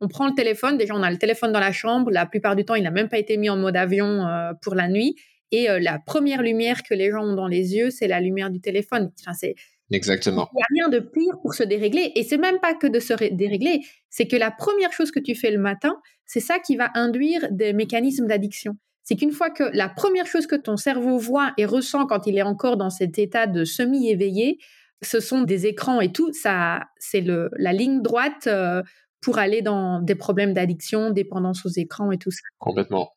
[0.00, 0.76] on prend le téléphone.
[0.76, 2.10] Déjà on a le téléphone dans la chambre.
[2.10, 4.74] La plupart du temps il n'a même pas été mis en mode avion euh, pour
[4.74, 5.16] la nuit.
[5.52, 8.50] Et euh, la première lumière que les gens ont dans les yeux, c'est la lumière
[8.50, 9.12] du téléphone.
[9.20, 9.54] Enfin c'est
[9.92, 10.48] Exactement.
[10.52, 12.12] Il n'y a rien de pire pour se dérégler.
[12.16, 13.80] Et c'est même pas que de se dérégler,
[14.10, 17.48] c'est que la première chose que tu fais le matin, c'est ça qui va induire
[17.50, 21.64] des mécanismes d'addiction c'est qu'une fois que la première chose que ton cerveau voit et
[21.64, 24.58] ressent quand il est encore dans cet état de semi-éveillé,
[25.02, 28.82] ce sont des écrans et tout, ça, c'est le, la ligne droite euh,
[29.20, 32.42] pour aller dans des problèmes d'addiction, dépendance aux écrans et tout ça.
[32.58, 33.10] Complètement.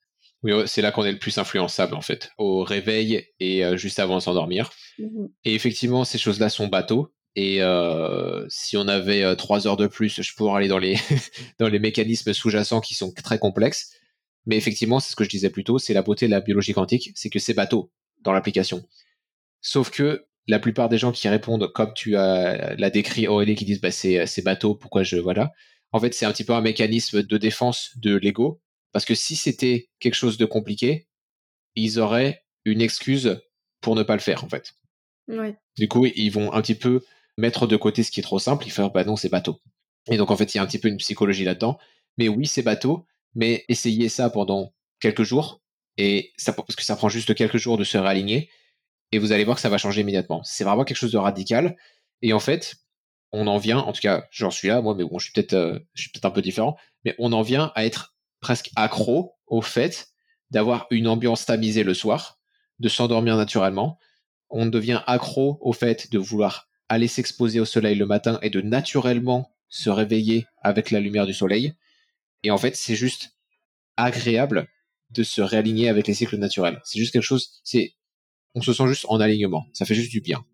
[0.46, 3.98] Oui, c'est là qu'on est le plus influençable en fait, au réveil et euh, juste
[3.98, 4.72] avant de s'endormir.
[5.00, 7.12] Mmh et effectivement, ces choses-là sont bateaux.
[7.36, 10.98] Et euh, si on avait trois heures de plus, je pourrais aller dans les
[11.60, 13.92] dans les mécanismes sous-jacents qui sont très complexes.
[14.46, 16.74] Mais effectivement, c'est ce que je disais plus tôt, c'est la beauté de la biologie
[16.74, 17.92] quantique, c'est que c'est bateau
[18.22, 18.84] dans l'application.
[19.62, 23.66] Sauf que la plupart des gens qui répondent comme tu as l'a décrit Aurélie qui
[23.66, 25.52] disent bah c'est c'est bateau, pourquoi je voilà.
[25.92, 28.62] En fait, c'est un petit peu un mécanisme de défense de l'ego
[28.96, 31.10] parce que si c'était quelque chose de compliqué,
[31.76, 33.42] ils auraient une excuse
[33.82, 34.76] pour ne pas le faire en fait.
[35.28, 35.58] Ouais.
[35.78, 37.04] Du coup, ils vont un petit peu
[37.38, 39.60] mettre de côté ce qui est trop simple, il fait bah non, c'est bateau.
[40.10, 41.78] Et donc en fait, il y a un petit peu une psychologie là-dedans.
[42.18, 45.62] Mais oui, c'est bateau, mais essayez ça pendant quelques jours
[45.98, 48.50] et ça parce que ça prend juste quelques jours de se réaligner
[49.12, 50.42] et vous allez voir que ça va changer immédiatement.
[50.46, 51.76] C'est vraiment quelque chose de radical
[52.22, 52.78] et en fait,
[53.34, 55.52] on en vient, en tout cas, j'en suis là, moi, mais bon, je suis peut-être,
[55.52, 59.36] euh, je suis peut-être un peu différent, mais on en vient à être presque accro
[59.48, 60.08] au fait
[60.52, 62.40] d'avoir une ambiance tamisée le soir,
[62.80, 64.00] de s'endormir naturellement.
[64.50, 68.62] On devient accro au fait de vouloir aller s'exposer au soleil le matin et de
[68.62, 71.74] naturellement se réveiller avec la lumière du soleil.
[72.44, 73.36] Et en fait, c'est juste
[73.98, 74.68] agréable
[75.10, 76.80] de se réaligner avec les cycles naturels.
[76.84, 77.96] C'est juste quelque chose, c'est,
[78.54, 79.66] on se sent juste en alignement.
[79.74, 80.46] Ça fait juste du bien.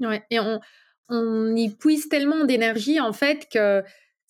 [0.00, 0.60] Ouais, et on,
[1.08, 3.84] on y puise tellement d'énergie en fait que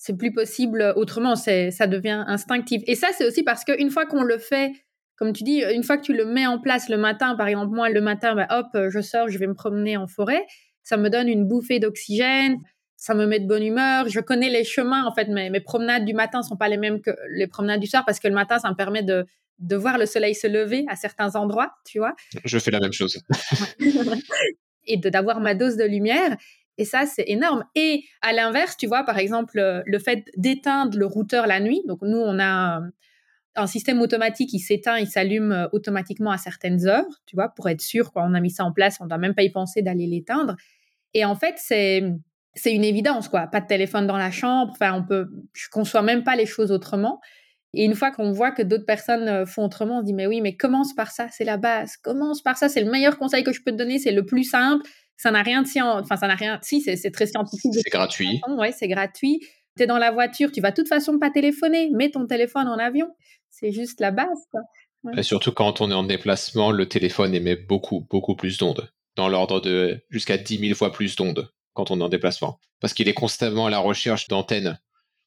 [0.04, 2.82] c'est plus possible autrement, c'est ça devient instinctif.
[2.86, 4.70] Et ça c'est aussi parce qu'une fois qu'on le fait,
[5.16, 7.74] comme tu dis, une fois que tu le mets en place le matin, par exemple
[7.74, 10.44] moi le matin, bah, hop, je sors, je vais me promener en forêt,
[10.82, 12.58] ça me donne une bouffée d'oxygène,
[12.96, 16.04] ça me met de bonne humeur, je connais les chemins en fait, mes, mes promenades
[16.04, 18.58] du matin sont pas les mêmes que les promenades du soir parce que le matin
[18.58, 19.24] ça me permet de
[19.58, 22.14] de voir le soleil se lever à certains endroits, tu vois.
[22.44, 23.22] Je fais la même chose.
[24.86, 26.36] et d'avoir ma dose de lumière.
[26.78, 27.64] Et ça, c'est énorme.
[27.74, 31.82] Et à l'inverse, tu vois, par exemple, euh, le fait d'éteindre le routeur la nuit.
[31.86, 32.80] Donc, nous, on a
[33.56, 37.68] un système automatique qui s'éteint, il s'allume euh, automatiquement à certaines heures, tu vois, pour
[37.68, 39.50] être sûr, quand on a mis ça en place, on ne doit même pas y
[39.50, 40.56] penser d'aller l'éteindre.
[41.14, 42.02] Et en fait, c'est,
[42.54, 43.46] c'est une évidence, quoi.
[43.46, 44.72] Pas de téléphone dans la chambre.
[44.72, 47.20] Enfin, on peut, je conçois même pas les choses autrement.
[47.72, 50.26] Et une fois qu'on voit que d'autres personnes euh, font autrement, on se dit, mais
[50.26, 51.96] oui, mais commence par ça, c'est la base.
[51.96, 54.44] Commence par ça, c'est le meilleur conseil que je peux te donner, c'est le plus
[54.44, 54.84] simple
[55.16, 56.04] ça n'a rien de scientifique.
[56.04, 56.58] Enfin, ça n'a rien.
[56.62, 57.72] Si, c'est très scientifique.
[57.74, 58.40] C'est gratuit.
[58.48, 59.40] Oui, c'est gratuit.
[59.76, 61.90] Tu es dans la voiture, tu vas de toute façon pas téléphoner.
[61.90, 63.08] Mets ton téléphone en avion.
[63.50, 64.38] C'est juste la base.
[65.16, 68.90] Et surtout quand on est en déplacement, le téléphone émet beaucoup, beaucoup plus d'ondes.
[69.16, 72.58] Dans l'ordre de jusqu'à 10 000 fois plus d'ondes quand on est en déplacement.
[72.80, 74.78] Parce qu'il est constamment à la recherche d'antennes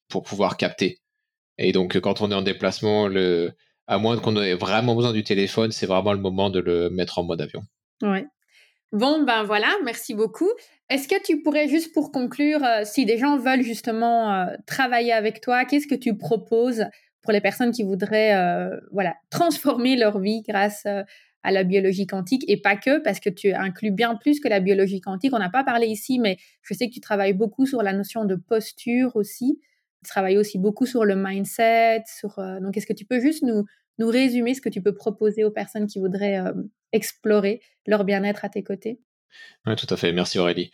[0.09, 0.99] pour pouvoir capter.
[1.57, 3.53] Et donc, quand on est en déplacement, le...
[3.87, 7.19] à moins qu'on ait vraiment besoin du téléphone, c'est vraiment le moment de le mettre
[7.19, 7.61] en mode avion.
[8.01, 8.25] Ouais.
[8.93, 10.49] Bon, ben voilà, merci beaucoup.
[10.89, 15.11] Est-ce que tu pourrais juste pour conclure, euh, si des gens veulent justement euh, travailler
[15.11, 16.85] avec toi, qu'est-ce que tu proposes
[17.21, 22.45] pour les personnes qui voudraient euh, voilà, transformer leur vie grâce à la biologie quantique
[22.47, 25.33] et pas que, parce que tu inclus bien plus que la biologie quantique?
[25.33, 28.23] On n'a pas parlé ici, mais je sais que tu travailles beaucoup sur la notion
[28.23, 29.59] de posture aussi.
[30.05, 32.03] Tu travailles aussi beaucoup sur le mindset.
[32.05, 33.65] Sur, donc, est-ce que tu peux juste nous,
[33.97, 36.41] nous résumer ce que tu peux proposer aux personnes qui voudraient
[36.91, 38.99] explorer leur bien-être à tes côtés?
[39.65, 40.13] Tout à fait.
[40.13, 40.71] Merci Aurélie.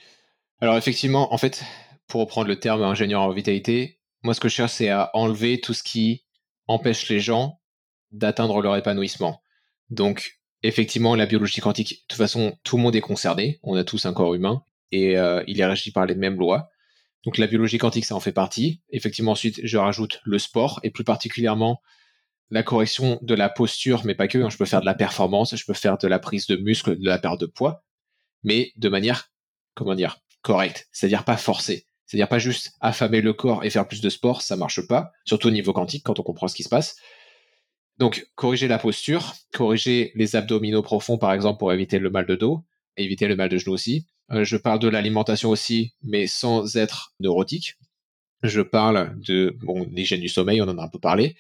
[0.62, 1.64] Alors effectivement, en fait,
[2.08, 5.60] pour reprendre le terme ingénieur en vitalité, moi ce que je cherche, c'est à enlever
[5.60, 6.24] tout ce qui
[6.68, 7.60] empêche les gens
[8.12, 9.42] d'atteindre leur épanouissement.
[9.90, 13.60] Donc effectivement, la biologie quantique, de toute façon, tout le monde est concerné.
[13.64, 16.70] On a tous un corps humain et euh, il est régi par les mêmes lois.
[17.26, 18.82] Donc la biologie quantique, ça en fait partie.
[18.90, 21.82] Effectivement, ensuite, je rajoute le sport et plus particulièrement
[22.54, 24.38] la correction de la posture, mais pas que.
[24.38, 24.50] Hein.
[24.50, 27.06] je peux faire de la performance, je peux faire de la prise de muscle, de
[27.06, 27.84] la perte de poids,
[28.44, 29.32] mais de manière,
[29.74, 30.88] comment dire, correcte.
[30.92, 31.88] C'est-à-dire pas forcée.
[32.06, 35.12] C'est-à-dire pas juste affamer le corps et faire plus de sport, ça marche pas.
[35.26, 36.96] Surtout au niveau quantique, quand on comprend ce qui se passe.
[37.98, 42.36] Donc, corriger la posture, corriger les abdominaux profonds, par exemple, pour éviter le mal de
[42.36, 42.64] dos,
[42.98, 44.06] éviter le mal de genou aussi.
[44.32, 47.78] Euh, je parle de l'alimentation aussi, mais sans être neurotique.
[48.44, 51.36] Je parle de bon, l'hygiène du sommeil, on en a un peu parlé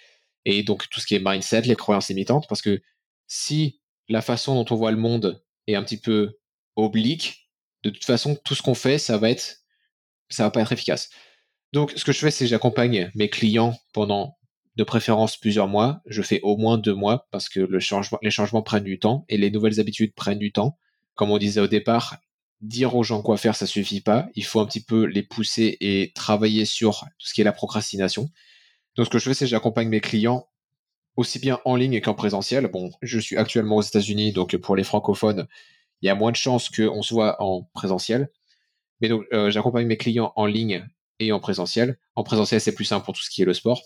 [0.45, 2.81] et donc tout ce qui est mindset, les croyances limitantes, parce que
[3.27, 3.79] si
[4.09, 6.37] la façon dont on voit le monde est un petit peu
[6.75, 7.49] oblique,
[7.83, 9.57] de toute façon, tout ce qu'on fait, ça va être,
[10.29, 11.09] ça va pas être efficace.
[11.73, 14.37] Donc, ce que je fais, c'est j'accompagne mes clients pendant,
[14.75, 16.01] de préférence, plusieurs mois.
[16.05, 19.51] Je fais au moins deux mois parce que les changements prennent du temps et les
[19.51, 20.77] nouvelles habitudes prennent du temps.
[21.15, 22.17] Comme on disait au départ,
[22.61, 24.29] dire aux gens quoi faire, ça suffit pas.
[24.35, 27.51] Il faut un petit peu les pousser et travailler sur tout ce qui est la
[27.51, 28.29] procrastination.
[28.95, 30.47] Donc, ce que je fais, c'est j'accompagne mes clients
[31.15, 32.67] aussi bien en ligne qu'en présentiel.
[32.67, 35.47] Bon, je suis actuellement aux États-Unis, donc pour les francophones,
[36.01, 38.29] il y a moins de chances qu'on se voit en présentiel.
[39.01, 40.87] Mais donc, euh, j'accompagne mes clients en ligne
[41.19, 41.97] et en présentiel.
[42.15, 43.81] En présentiel, c'est plus simple pour tout ce qui est le sport.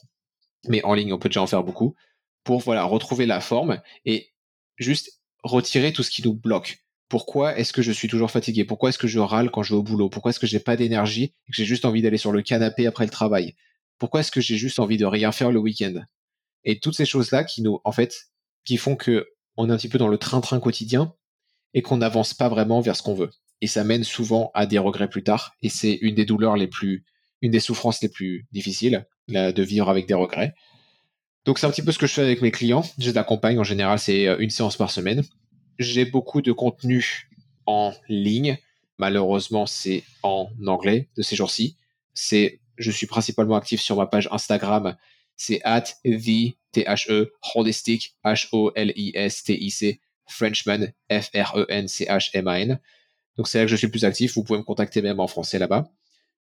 [0.68, 1.95] Mais en ligne, on peut déjà en faire beaucoup
[2.43, 4.32] pour voilà, retrouver la forme et
[4.78, 6.80] juste retirer tout ce qui nous bloque.
[7.10, 8.66] Pourquoi est-ce que je suis toujours fatigué?
[8.66, 10.10] Pourquoi est-ce que je râle quand je vais au boulot?
[10.10, 12.86] Pourquoi est-ce que j'ai pas d'énergie et que j'ai juste envie d'aller sur le canapé
[12.88, 13.55] après le travail?
[14.00, 16.02] Pourquoi est-ce que j'ai juste envie de rien faire le week-end?
[16.64, 18.14] Et toutes ces choses-là qui nous, en fait,
[18.66, 21.14] qui font que on est un petit peu dans le train-train quotidien
[21.74, 23.32] et qu'on n'avance pas vraiment vers ce qu'on veut.
[23.62, 25.54] Et ça mène souvent à des regrets plus tard.
[25.62, 27.06] Et c'est une des douleurs les plus,
[27.41, 30.54] une des souffrances les plus difficiles de vivre avec des regrets.
[31.48, 32.84] Donc c'est un petit peu ce que je fais avec mes clients.
[33.00, 35.24] Je les accompagne en général, c'est euh, une séance par semaine.
[35.80, 37.30] J'ai beaucoup de contenu
[37.66, 38.58] en ligne.
[38.98, 41.78] malheureusement, c'est en anglais de ces jours-ci.
[42.14, 44.95] C'est, je suis principalement actif sur ma page Instagram.
[45.36, 52.80] C'est at the T-H-E holistic H-O-L-I-S-T-I-C Frenchman F-R-E-N-C-H-M-A-N.
[53.38, 54.36] Donc c'est là que je suis le plus actif.
[54.36, 55.89] Vous pouvez me contacter même en français là-bas.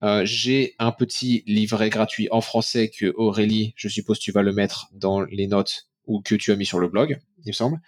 [0.03, 4.53] Euh, j'ai un petit livret gratuit en français que Aurélie, je suppose tu vas le
[4.53, 7.81] mettre dans les notes ou que tu as mis sur le blog, il me semble.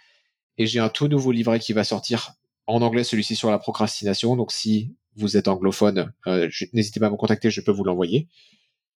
[0.57, 2.33] Et j'ai un tout nouveau livret qui va sortir
[2.65, 4.35] en anglais, celui-ci sur la procrastination.
[4.35, 8.27] Donc si vous êtes anglophone, euh, n'hésitez pas à me contacter, je peux vous l'envoyer.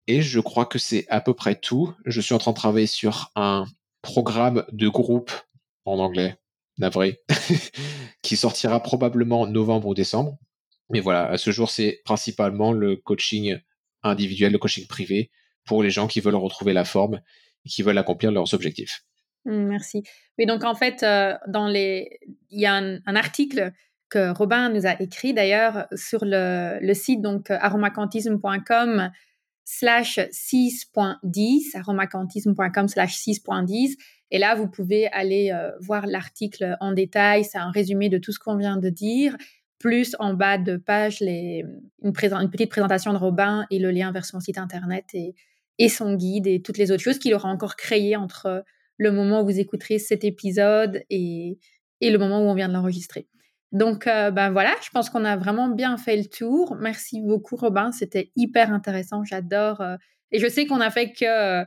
[0.07, 1.93] Et je crois que c'est à peu près tout.
[2.05, 3.65] Je suis en train de travailler sur un
[4.01, 5.31] programme de groupe
[5.85, 6.37] en anglais,
[6.77, 7.21] navré,
[8.21, 10.37] qui sortira probablement novembre ou décembre.
[10.89, 13.57] Mais voilà, à ce jour, c'est principalement le coaching
[14.03, 15.31] individuel, le coaching privé
[15.65, 17.21] pour les gens qui veulent retrouver la forme
[17.65, 19.05] et qui veulent accomplir leurs objectifs.
[19.45, 20.03] Merci.
[20.37, 22.19] Oui, donc en fait, euh, dans les...
[22.49, 23.71] il y a un, article
[24.11, 29.09] que Robin nous a écrit d'ailleurs sur le, site donc aromacantisme.com
[29.63, 33.95] slash 6.10, aromacantisme.com slash 6.10.
[34.29, 37.45] Et là, vous pouvez aller euh, voir l'article en détail.
[37.45, 39.35] C'est un résumé de tout ce qu'on vient de dire
[39.79, 41.81] plus en bas de page une,
[42.13, 46.61] petite présentation de Robin et le lien vers son site internet et, son guide et
[46.61, 48.63] toutes les autres choses qu'il aura encore créées entre
[48.97, 51.57] le moment où vous écouterez cet épisode et
[51.99, 53.27] le moment où on vient de l'enregistrer.
[53.71, 56.75] Donc, euh, ben voilà, je pense qu'on a vraiment bien fait le tour.
[56.79, 57.91] Merci beaucoup, Robin.
[57.91, 59.23] C'était hyper intéressant.
[59.23, 59.81] J'adore.
[59.81, 59.95] Euh,
[60.31, 61.61] et je sais qu'on a fait que.
[61.61, 61.65] Euh,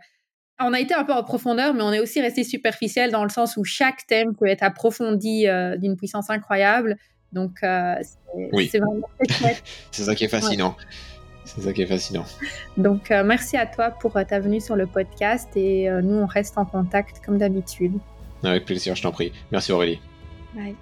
[0.61, 3.29] on a été un peu en profondeur, mais on est aussi resté superficiel dans le
[3.29, 5.47] sens où chaque thème peut être approfondi
[5.79, 6.97] d'une puissance incroyable.
[7.33, 9.09] Donc, c'est vraiment
[9.91, 10.77] c'est ça qui est fascinant.
[11.45, 12.25] C'est ça qui est fascinant.
[12.77, 16.65] Donc, merci à toi pour ta venue sur le podcast et nous, on reste en
[16.65, 17.95] contact comme d'habitude.
[18.45, 19.33] Avec plaisir, je t'en prie.
[19.51, 20.01] Merci Aurélie.
[20.55, 20.77] Bye.